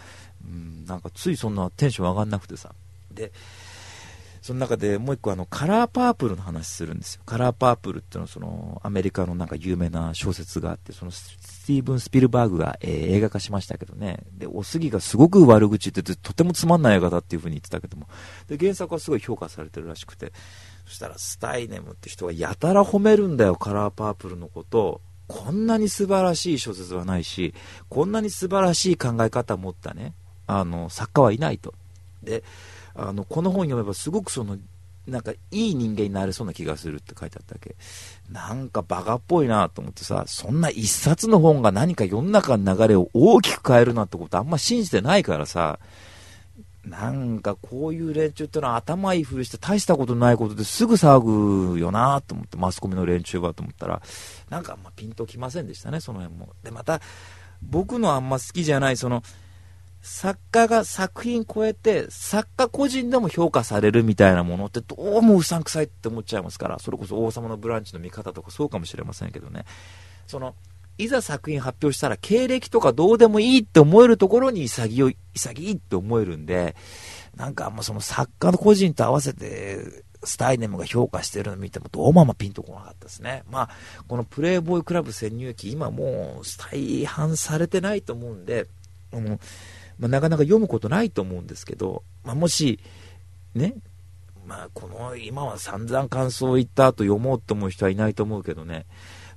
[0.44, 2.72] うん、なんかついそんなテンション上がんなくてさ。
[3.10, 3.32] で、
[4.44, 7.22] その中でもう一個あのカラーパープルの話するんですよ。
[7.24, 14.18] カラーパープルっていうのはそのアメリカのなんか有名な小説があって、そのスティーブン・スピルバーグが、えー、映画化しましたけどね。
[14.36, 18.06] で、おすぎがすごく悪口言ってて、とてもつまんない映画だっていう風に言ってたけども。
[18.46, 20.34] で、原作はすごい評価されてるらしくて。
[20.84, 25.00] そしたら、スタイネムって人がやたら褒めるんだよ、カラーパープルのことを。
[25.26, 27.54] こんなに素晴らしい小説はないし、
[27.88, 30.12] こんなに素晴らしい考え方を持ったね、
[30.46, 31.72] あの、作家はいないと。
[32.22, 32.44] で、
[32.94, 34.58] あの、この本読めばすごくその
[35.06, 37.76] なんかいい人間になれそうな気がするって書いてあったわけ？
[38.30, 45.78] なんかバカっぽいなと思ってさ、そんな一冊の本が何か世の中の流れを大きく変えるなんてことあんま信じてないからさ、
[46.84, 54.02] なんかこういう連中ってのは頭いいふりして大したことないことですぐ騒ぐよなと思って、マスコミの連中はと思ったら、
[54.48, 56.50] なんかあんまピンときませんでしたね、その辺も。
[56.62, 57.00] で、また、
[57.62, 59.22] 僕のあんま好きじゃない、その、
[60.06, 69.64] 作家が作品超えて、作家個人でも評価されるみたいなものってどうもうさんくさいって思っちゃいますから、それこそ王様のブランチの見方とかそうかもしれませんけどね。
[70.26, 70.54] その、
[70.98, 76.76] いざ作品発表したら経歴とかどうでもいいって思えるところに潔い、潔いって思えるんで、
[77.34, 83.42] なんかあんまその作家の個人と合わせて、スタイネムが評価してるの見てもどうもあんまピンとこなかったですね。
[83.50, 83.70] まあ、
[84.06, 88.66] このプレイボーイクラブ潜入記、今もう再販されてないと思うんで、
[89.14, 89.38] あの、
[89.98, 92.80] まあ、なかなか読むことないと思うんですけど、まあ、もし、
[93.54, 93.74] ね、
[94.46, 98.86] まあ、この、今は散々感想を言った後読もうと思う人はいないと思うけどね、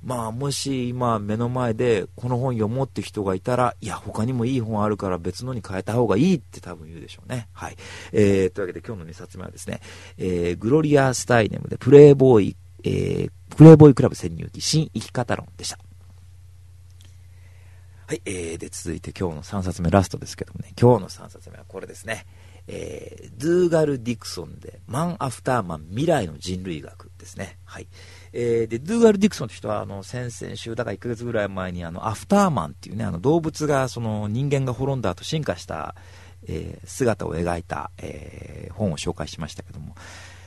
[0.03, 7.47] まあ、もし今目の前でこの本読もうって人がいたら、いや、他にもいい本あるから別のに変えた方がいいって多分言うでしょうね。
[7.53, 7.77] はい。
[8.11, 9.81] えー、というわけで今日の2冊目はですね、
[10.17, 15.79] えー、グロリア・スタイネムでプレイボーイ、えー、プレイボーイクラブ潜入記新生き方論でした。
[18.09, 22.25] はい、えー、で、続いて今日の3冊目ラストですけどもね、今日の3冊目はこれですね。
[22.65, 27.57] えー、ドゥーガル・ディクソンで、マン・アフターマン未来の人類学ですね。
[27.65, 27.87] はい。
[28.31, 35.93] えー、で、ドゥーガル・ディクソンって人は、あの、先々週、だから1ヶ月ぐらい前に、あの、アフターマンっていうね、あの、動物が、その、人間が滅んだ後進化した、
[36.47, 39.95] えー、姿を描いた、えー、本を紹介しましたけども、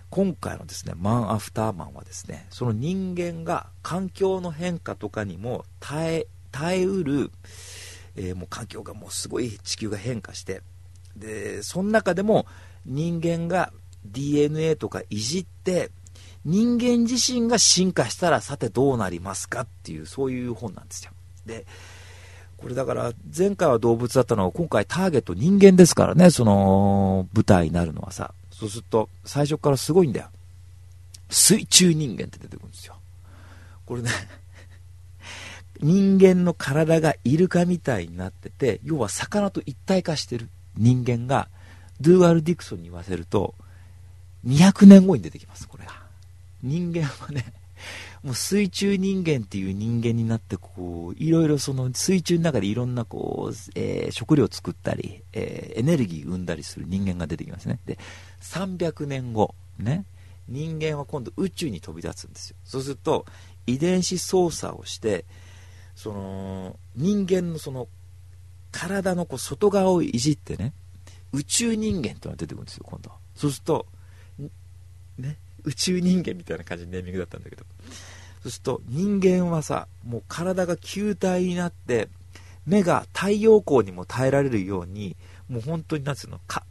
[0.08, 7.30] 今回のですね、マン・アフターマンはですね、その人間が環境の変化とかにも耐え、耐えうる、
[8.16, 10.62] えー、もう環境がもうすごい地球が変化して
[11.16, 12.46] でその中でも
[12.86, 13.72] 人間が
[14.05, 15.90] DNA とかいじって
[16.44, 21.12] 人間自身が進化したらさてどうなりますかっていうそういう本なんですよ。
[21.44, 21.66] で
[22.57, 28.34] これだから前回は動物だったのが今回ターゲット人間ですからねその舞台になるのはさ。
[28.51, 30.28] そうすると最初からすごいんだよ。
[31.30, 32.96] 水中人間って出てくるんですよ。
[33.86, 34.11] これね
[35.83, 41.49] 人間の体がイルカみたいになってて、要は魚と一体化してる人間が、
[42.01, 43.55] ドゥーガル・ディクソンに言わせると、
[44.47, 45.93] 200年後に出てきます、これが。
[46.62, 47.53] 人間はね、
[48.22, 57.78] もう水中人間っていう人間になって、こう、いろいろその水中の中でいろんなこう、えー、食料を作ったり、えー、エネルギー生んだりする人間が出てきますね。
[57.87, 57.99] で、
[58.43, 60.05] 300年後、ね、
[60.49, 62.57] 人間は今度宇宙に飛び立つんですよ。
[62.64, 63.24] そうすると、
[63.66, 65.24] 遺伝子操作をして、
[66.01, 67.86] その、人間のその、
[68.72, 70.72] 体のこう外側をいじってね、
[71.32, 73.11] 宇宙人間っていうのが出てくるんですよ、今度。
[73.34, 73.86] そうすると、
[75.18, 77.64] ね、宇宙人間みたいな感じのネーミングだったんだけど、
[78.42, 82.09] そうすると人間はさ、もう体が球体になって、
[82.64, 85.16] 目が太陽光にも耐えられるように、
[85.51, 86.64] もう本当になんつうの、カ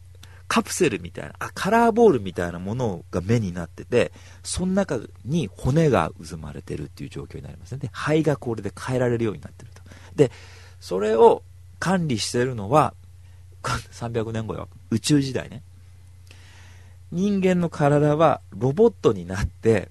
[0.50, 4.12] カプセルみたいな、あ、カラーボールみたいなものが目になってて、
[4.44, 7.78] その中に骨が渦まれてるっていう状況になりますね。
[7.78, 9.84] で、肺がこれで変えられるようになってると。
[10.16, 10.32] で、
[10.82, 11.44] それを
[11.80, 12.96] 管理してるのは、
[13.64, 14.70] 300年後よ。
[14.90, 15.62] 宇宙時代ね。
[17.12, 19.90] 人間の体はロボットになって、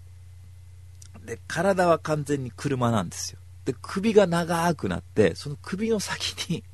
[1.25, 3.39] で、体は完全に車なんですよ。
[3.65, 6.65] で、首が長くなって、その首の先に、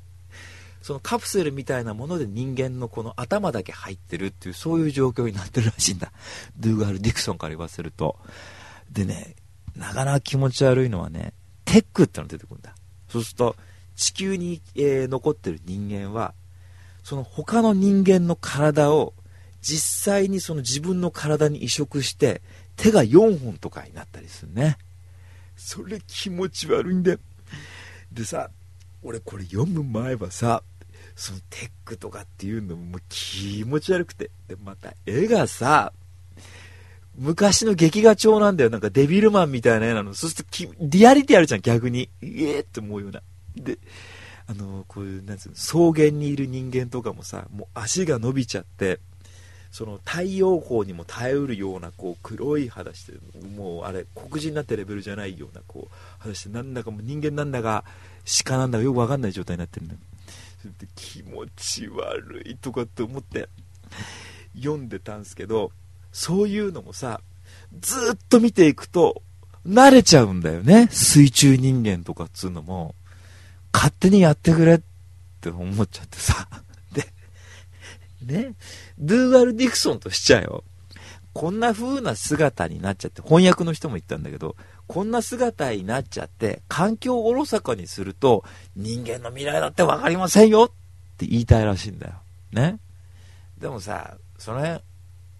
[0.84, 6.12] そのカプセルみたいなもので人間のこの頭だけ入ってるっていう、そういう状況になってるらしいんだ。
[6.60, 8.18] ドゥーガール・ディクソンから言わせると。
[8.92, 9.34] でね、
[9.74, 11.32] なかなか気持ち悪いのはね、
[11.64, 12.74] テックってのが出てくるんだ。
[13.08, 13.56] そうすると、
[13.96, 16.34] 地球に、えー、残ってる人間は、
[17.02, 19.14] その他の人間の体を
[19.62, 22.42] 実際にその自分の体に移植して
[22.76, 24.76] 手が4本とかになったりするね。
[25.56, 27.18] それ気持ち悪いんだよ。
[28.12, 28.50] でさ、
[29.02, 30.62] 俺これ読む前はさ、
[31.16, 34.30] そのテックとかっていうのももう気持ち悪くて。
[34.48, 35.92] で、また絵がさ、
[37.16, 38.70] 昔の劇画調なんだよ。
[38.70, 40.14] なんかデビルマンみたいな絵なの。
[40.14, 42.08] そうするとリアリティあるじゃん、逆に。
[42.22, 43.22] ええー、って思うような。
[43.56, 43.78] で、
[44.46, 48.98] あの、こういう、なんつうの、草原にいる人間とかもさ、もう足が伸びちゃって、
[49.74, 53.12] その太陽光にも耐えうるようなこう黒い肌して
[53.56, 57.82] もうあれ黒人になってレベルじゃないようなこう肌してなんだかもう人間なんだか
[58.44, 60.13] 鹿なんだかよく分かんない状態になってるんだそれで
[60.94, 63.48] 気持ち悪いとかって思って
[64.56, 65.72] 読んでたんですけど
[66.12, 67.20] そういうのもさ
[67.80, 69.22] ずっと見ていくと
[69.66, 72.94] 慣れちゃうんだよね水中人間とかっつうのも
[73.72, 74.80] 勝手にやってくれっ
[75.40, 76.48] て思っちゃってさ
[76.92, 77.08] で
[78.24, 78.54] ね、
[78.98, 80.64] ドゥーガル・ディクソンとしちゃうよ。
[81.32, 84.56] こんな風な姿になっちゃって、翻訳の人も言ったんだけど、
[84.86, 88.44] こんな姿になっちゃって、環境をおろそかにすると、
[88.76, 92.14] 人間の未来だって分かりませんよって言いたいらしいんだよ。
[92.52, 92.78] ね。
[93.58, 94.80] でもさ、その辺、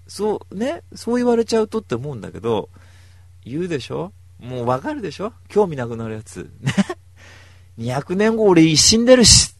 [0.06, 2.70] そうね、そう言われちゃうとって思うんだけど、
[3.44, 4.12] 言うでしょ？
[4.38, 5.32] もう分かるでしょ？
[5.48, 6.50] 興味なくなるやつ。
[6.60, 6.72] ね。
[7.78, 9.54] 200年後俺死んでるし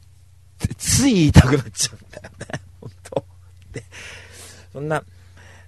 [0.65, 2.61] ってつい言いたくなっちゃうんだよね。
[2.81, 3.25] 本当
[3.73, 3.83] で
[4.73, 5.03] そんな、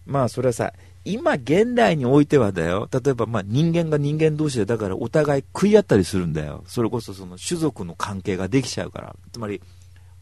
[0.07, 0.73] まあそれはさ、
[1.07, 6.65] 今現代においてはだよ、例えばまあ人間が人間同士でだからお互い食い合ったりするんだよ。
[6.67, 9.15] それこそその種族の関係ができちゃうから。
[9.33, 9.63] つまり、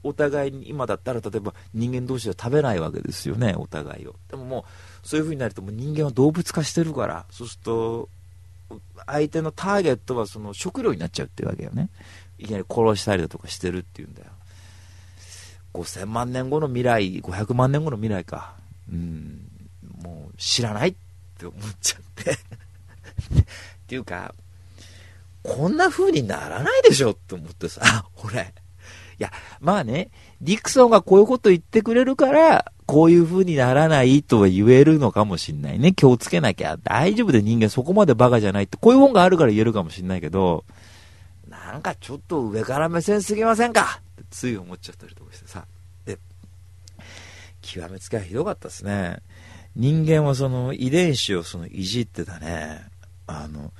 [0.02, 4.14] お互いに今だったら例えば人間同士で食べないわけですよね、お互いを。
[4.30, 4.66] でもも
[5.02, 8.08] う、そういう風になるともう人間は動物化してるから、そうすると、
[9.06, 11.88] 相手のターゲットはその食料になっちゃうっていうわけよね。
[12.38, 14.26] いきなり殺したりだとかしてるっていうんだよ。
[15.72, 18.54] 5000万年後の未来、500万年後の未来か。
[18.92, 19.43] うん、
[20.36, 20.94] 知らないっ
[21.38, 22.36] て思っちゃって っ
[23.86, 24.34] ていうか、
[25.42, 28.54] こんな風にならないでしょって思ってさ、俺。
[29.18, 29.30] いや、
[29.60, 30.10] まあね、
[30.40, 35.92] ディクソンがこういうこと言ってくれるから、こういう風にならないとは言えるのかもしんないね。
[35.92, 36.76] 気をつけなきゃ。
[36.82, 40.64] 大丈夫で人間そこまでバカじゃないって、こういう本があるから言えるかもしんないけど、
[41.48, 44.00] なんかちょっと上から目線すぎませんか？
[44.00, 45.66] ってつい思っちゃったりとかしてさ。
[46.04, 46.18] で、
[47.62, 49.18] 極めつけはひどかったですね。
[49.76, 52.86] 人間はその遺伝子をそのいじってたね。
[53.26, 53.72] あの、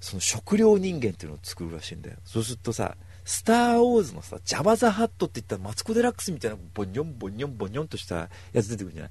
[0.00, 2.16] その食料人間っていうのを作るらしいんだよ。
[2.24, 9.10] そうするとさ、スター・ウォーズのさ、ジャバ・ザ・ハットって言ったらマツコ・デラックスみたいなボニョンボニョンボニョンとしたやつ出てくるんじゃない？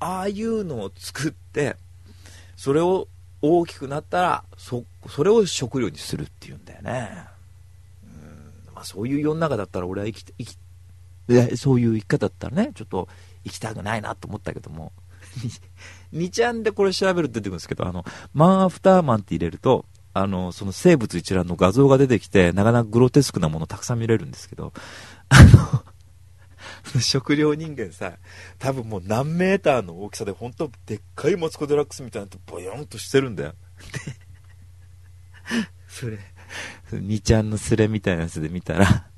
[0.00, 1.76] ああいうのを作って、
[2.56, 3.08] それを
[3.40, 7.24] 大きくなったら、そ、それを食料にするっていうんだよね。
[8.04, 8.06] う
[8.72, 13.08] んまそういう世の中だったら俺は生き生きそういう生き方だったらねちょっと
[13.44, 14.92] 生きたくないなと思ったけども
[16.12, 24.72] 2ちゃんでこれ調べると出てくるんですけどあのマンアフターマンって入れるとあのその生物一覧の画像が出てきてなかなかグロテスクなものたくさん見れるんですけど
[25.28, 25.42] あ
[26.94, 28.18] の 食料人間さ
[28.58, 33.54] 多分もう何メーターの大きさで本当でっかいマツコ・デラックスみたいなとボヨンとしてるんだよ。
[33.92, 34.00] で
[35.88, 36.18] それ
[36.92, 39.08] 2ちゃんのスレみたいなやつで見たら、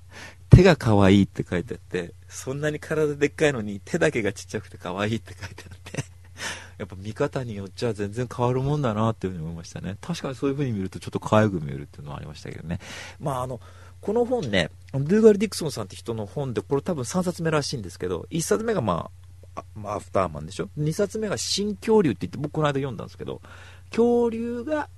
[0.57, 6.05] 手が可愛いって書いてあって、そんなに体でっかいのに手だけがちっちゃくて可愛いって書いてあって、
[6.79, 9.99] やっぱ見方によっちゃ全然変わるもんだなっていうふうに思いましたね。
[10.01, 12.81] 確かにそういうふうに見るとちょっと可愛く見えるっていうのはありましたけどね。
[13.21, 13.61] まああの、
[14.01, 19.11] この本ね、ドゥーガル・ディクソンさんって人の本で、これ多分3冊目らしいんですけど、1冊目がま
[19.55, 23.43] あ、まあ、アフターマンでしょ ?2 冊目が新恐竜って言って、僕この間読んだんですけど、
[23.91, 24.89] 恐竜が、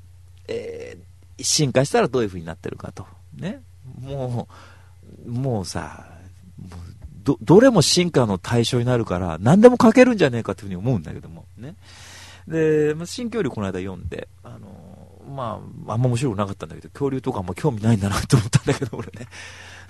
[0.46, 3.06] えー進化したらどういう風になってるかと。
[3.36, 3.62] ね。
[4.00, 4.54] もう、
[5.26, 6.06] もうさ、
[6.58, 6.70] もう
[7.24, 11.74] ど、どれも進化の対象になるから、何でも書けるんじゃねえかというふうに思うんだけども、ね。
[12.46, 14.88] で、まあ、新恐竜この間読んで、あの、
[15.28, 19.26] まあ、あんま面白くなかったんだけど、恐竜とかあんま興味ないんだなと思ったんだけど、俺ね。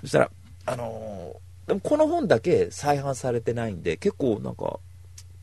[0.01, 0.31] そしたら、
[0.65, 1.35] あの
[1.67, 4.79] でもこの本だけ再販されてないんで、結構なんか、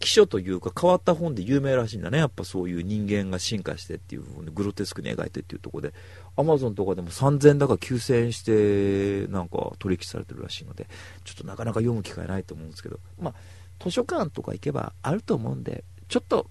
[0.06, 2.18] 希書というか変わった本で有名らしいんだね。
[2.18, 5.94] やっぱそういう人間が進化してっていう風にグロテスクに描いてっていうところで、
[6.36, 10.86] アマゾンとかでも3000だか9000円してなんか取引されてるらしいので、
[11.24, 13.34] ちょっとなかなか読む機会ないと思うんですけど、まあ、
[13.82, 16.46] 図書館とか行けばあると思うんで、ちょっと、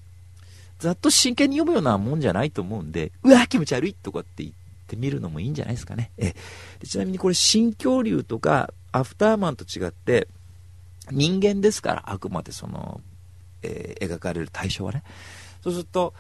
[0.80, 4.52] ざっと真剣に読むようなもんじゃないと思うんで、うわ、気持ち悪いとかって言っ
[4.88, 6.12] てみるのもいいんじゃないですかね。
[6.18, 6.34] え
[6.80, 10.28] でちなみにこれ、新恐竜とかアフターマンと違って、
[11.12, 13.00] 人間ですから、あくまでその、
[13.66, 15.04] えー描かれる対象はね。
[15.64, 16.14] そうすると、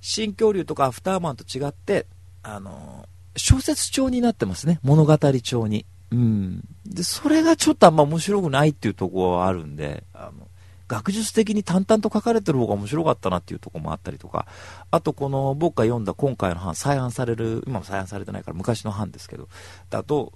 [0.00, 2.06] 新恐竜とかアフターマンと違って、
[2.42, 4.78] あのー小説調になってますね。
[4.82, 5.86] 物語調に。
[6.12, 6.64] うん。
[6.86, 10.46] で、それがちょっとあんま面白くないっていうところはあるんで、あの、
[10.86, 14.46] 学術的に淡々と書かれてる方が面白かったなっていうとこもあったりとか、
[14.90, 19.48] あとこの僕が読んだ今回の版、再販される、今も再販されてないから昔の版ですけど、
[19.90, 20.32] だと、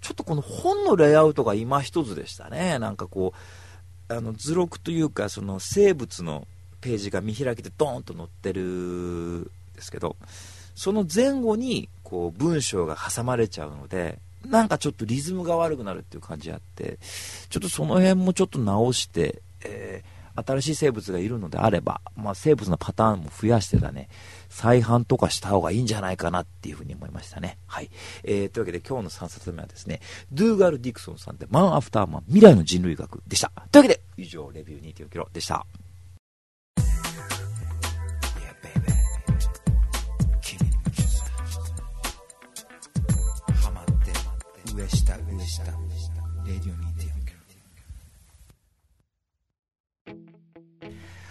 [0.00, 2.78] ちょっとこの本のレイアウトが今一つでしたね。
[2.78, 3.38] なんかこう、
[4.08, 6.46] あの図録というか、その生物の
[6.80, 9.44] ページが見開きでドーンと載ってるん
[9.74, 10.16] ですけど、
[10.74, 16.98] その前後にこう文章が挟まれちゃうので、なんかちょっとリズムが悪くなるっていう感じあって、
[17.50, 24.08] ちょっとその辺もちょっと直して、えー新しい生物がいるのであれば、まあ、生物のパターンも増やしてだね、
[24.48, 27.58] 再販とかした方がいいんじゃないかなっていうふうに思いましたね。
[27.66, 27.90] はい。
[28.24, 30.00] えー、というわけで今日の3冊目はですね、
[30.32, 33.50] ドゥーガル・ディクソンさんで、マン・アフターマン、未来の人類学でした。
[33.70, 35.66] というわけで、以上、レビュー2.4キロでした。
[46.48, 46.87] レディオ2.4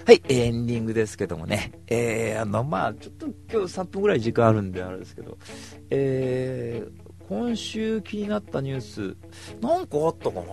[0.07, 1.73] はい、エンディングですけどもね。
[1.87, 5.37] えー、あの、まあちょっと今日3分ぐらい時間あるんであれですけど、
[5.89, 9.17] えー、今週気になったニュース、
[9.59, 10.43] なんかあったかな？
[10.45, 10.47] い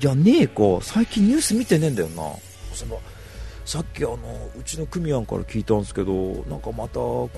[0.00, 0.78] や、ねえか。
[0.80, 2.22] 最近ニュース見てねえんだよな。
[2.72, 3.00] そういえば
[3.66, 4.16] さっきあの、
[4.58, 6.12] うちの組合から聞いたんですけど、
[6.48, 6.94] なんかまた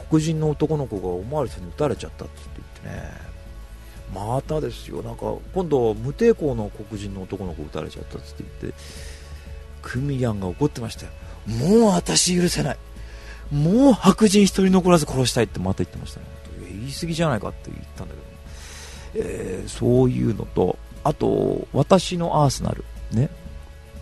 [0.09, 2.35] 黒人の男の子がおまわりさんに撃たれちゃったって
[2.85, 3.11] 言ってね。
[4.14, 5.03] またですよ。
[5.03, 8.79] なんか、今度無抵抗の黒人の男の子撃たれちゃったって言って、
[9.83, 11.12] クミヤンが怒ってましたよ。
[11.47, 12.79] もう私許せない。
[13.51, 16.26] もう白人一人残らず殺したいってまた言ってましたね。
[16.70, 18.14] 言い過ぎじゃないかって言ったんだ
[19.12, 23.31] けど、えーそういうのと、あと、私のアーセナル、ね。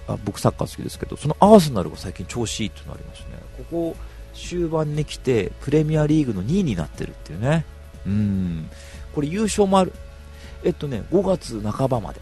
[0.08, 3.26] あ僕サッカー好きですけど、そのアーセナルが最近調子いいっていうのありますね。
[3.58, 3.96] ここ
[4.34, 7.64] 終盤に来て、プレミアリーグの2位になってるっていうね。
[8.06, 8.70] うん。
[9.14, 9.92] これ優勝もある。
[10.64, 12.20] えっとね、5月半ばまで。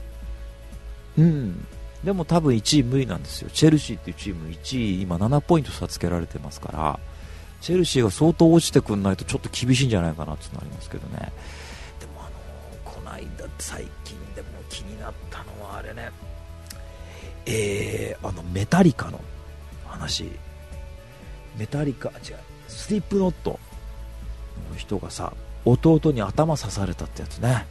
[1.18, 1.66] うん。
[2.04, 3.50] でも多分1位無理なんですよ。
[3.52, 7.00] チェルシーっていうチーム1位、今7ポイント差つけられてますから、
[7.60, 11.32] チェルシーが相当落ちてくんないとちょっと厳しいんじゃないかなっていうのありますけどね。
[11.98, 12.30] でもあの
[12.84, 13.24] この間、
[13.58, 16.10] 最近でも気になったのはあれね、
[17.46, 19.20] えー、あの、メタリカの
[19.86, 20.30] 話。
[21.56, 22.16] メタリカ、違う、
[22.68, 23.58] スリップノット
[24.70, 25.32] の人がさ、
[25.64, 27.66] 弟に頭刺されたってやつね。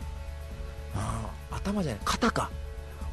[0.96, 2.50] ああ頭じゃない、肩か。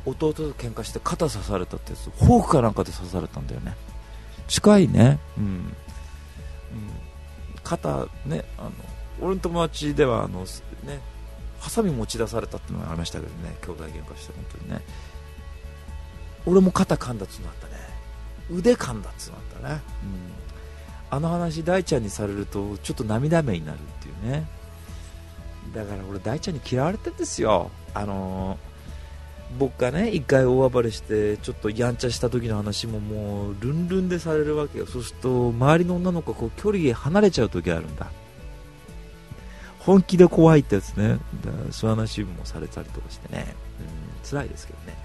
[0.07, 3.77] 弟と喧嘩して肩刺されたってやつフォークかなんかで刺されたんだよね。
[4.49, 5.19] 近いね。
[5.37, 5.73] うん、うん、
[7.63, 8.73] 肩ねあの
[9.21, 10.41] 俺の友達ではあの
[10.85, 11.01] ね
[11.59, 14.81] ハサミ持ち出されたってのがありましたけどね兄弟喧嘩して本当にね。
[16.47, 17.75] 俺も肩噛んだっつうのあったね。
[18.51, 24.49] 腕噛んだっつうのあったね、うん、あの話大ちゃんにされるとちょっと涙目になるっていうね。
[25.75, 27.71] だから俺大ちゃんに嫌われてんですよ。
[27.93, 28.70] あのー
[29.59, 34.87] 僕がね一回大暴れしてちょっとやんちゃした時の話ももうルンルンでされるわけよ。
[34.87, 38.11] そうすると周りの女の子こう距離離れちゃう時あるんだ。
[39.81, 41.19] 本気で怖いってやつね。
[41.45, 43.55] だそういう話もされたりとかしてね、
[44.23, 44.97] うん、辛いですけどね。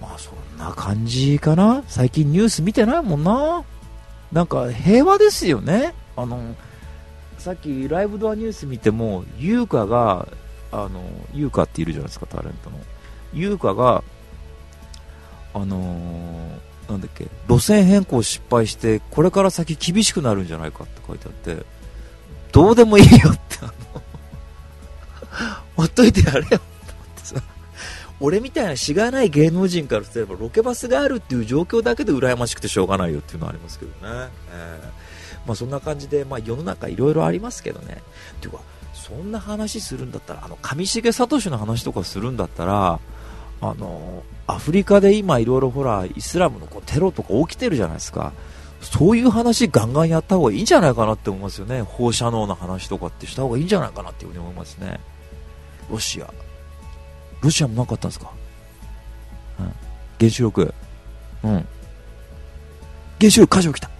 [0.00, 1.84] まあそんな感じかな。
[1.86, 3.64] 最近ニュース見てないもんな。
[4.32, 5.94] なんか平和ですよね。
[6.16, 6.54] あの
[7.38, 10.28] さっきライブドアニュース見ても優香が
[10.74, 12.78] あの、優香っているじゃないですか、タレントの。
[13.34, 14.02] 優香が、
[15.52, 21.64] あのー、なんだっけ、路線変更失敗して、これから先厳しくなるんじゃないかって書いてあって、
[22.52, 23.72] どうでもいいよって、あの
[25.76, 26.60] ほっといてやれよって思っ
[27.16, 27.42] てさ、
[28.20, 33.98] 俺みたいなしがない芸能人からすれば、ロケバスがあるっていう状況だけで羨ましくてしょうがないよっていうのはありますけどね。
[34.52, 38.02] えー、まあ、そんな感じで、まあ、世の中いろいろありますけどね。
[38.40, 38.60] ていうか、
[38.92, 43.00] そんな話するんだったら、あの、上重聡の話とかするんだったら、
[43.70, 48.32] あの、アフリカで今いろいろほら、イスラムのこうテロとか起きてるじゃないですか。
[48.82, 51.80] そういう話ガンガンやった方がいいんじゃないかなって思いますよね。
[51.80, 55.00] 放射能の話とかってした方がいいんじゃないかなっていうふに思いますね。
[55.90, 56.30] ロシア。
[57.40, 58.30] ロシアもなかったんですか？
[59.60, 59.72] うん。
[60.18, 60.74] 原子力。
[61.42, 61.66] うん。
[63.18, 63.90] 原子力火事起きた。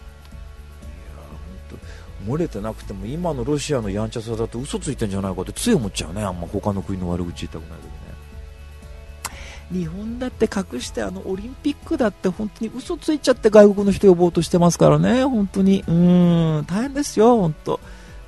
[2.26, 6.22] 漏れてなくても今のロシアのやんちゃさだと嘘ついてんじゃないかってつい思っちゃうね。
[6.22, 8.03] あんま他の国の悪口言いたくないけど。
[9.72, 15.84] 日本だって隠してあのオリンピックだって本当に嘘ついちゃって外国の人呼ぼうとしてますからね、本当に。
[15.86, 17.80] うん、大変ですよ、本当。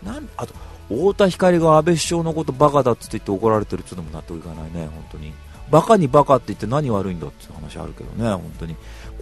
[0.03, 0.55] なんあと、
[0.89, 5.32] 太田光が安倍首相のことバカだっつって言って怒られてるっていうのも納得いかないね、本当に。
[5.70, 8.76] バカにバカって言って何悪いんだっていう話あるけどね、本当に。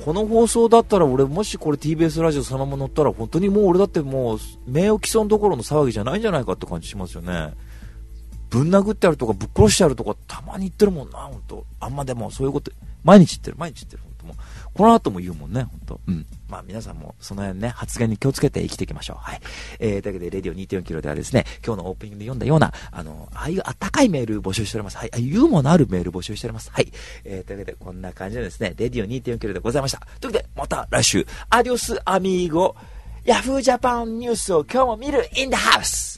[0.05, 7.55] この放送だったら俺もしこれ TBS ラジオそのまま乗ったら本当にもう俺だってもう名誉毀損どころの騒ぎじゃないんじゃないかって感じしますよね。
[8.55, 12.71] ぶん殴ってやるとかぶっ殺してやるとかたまに言ってるもんな、本当あんまでもそういうこと、
[13.03, 14.37] 毎日言ってる、毎日言ってる、本当もう。
[14.75, 16.27] この後も言うもんね、本当うん。
[16.49, 19.17] まあ皆さんもその辺ね、発言に気をつけて生きていきましょう。
[19.19, 19.41] はい。
[19.81, 24.99] えー、というわけで、レディオ2.4キロではですね、今日のオープニングで読んだような、あの、ああいうあったかいメール募集しております。
[24.99, 25.11] はい。
[25.13, 26.71] あユーモアのあるメール募集しております。
[26.71, 26.93] はい。
[27.25, 29.99] えー、というわけで、こんな感じでですね、レディオ2.4キロでございました。
[30.21, 32.77] というわけで、また来週、アディオスアミーゴ、
[33.25, 36.14] ヤフージャパンニュースを今日も見るインダハウス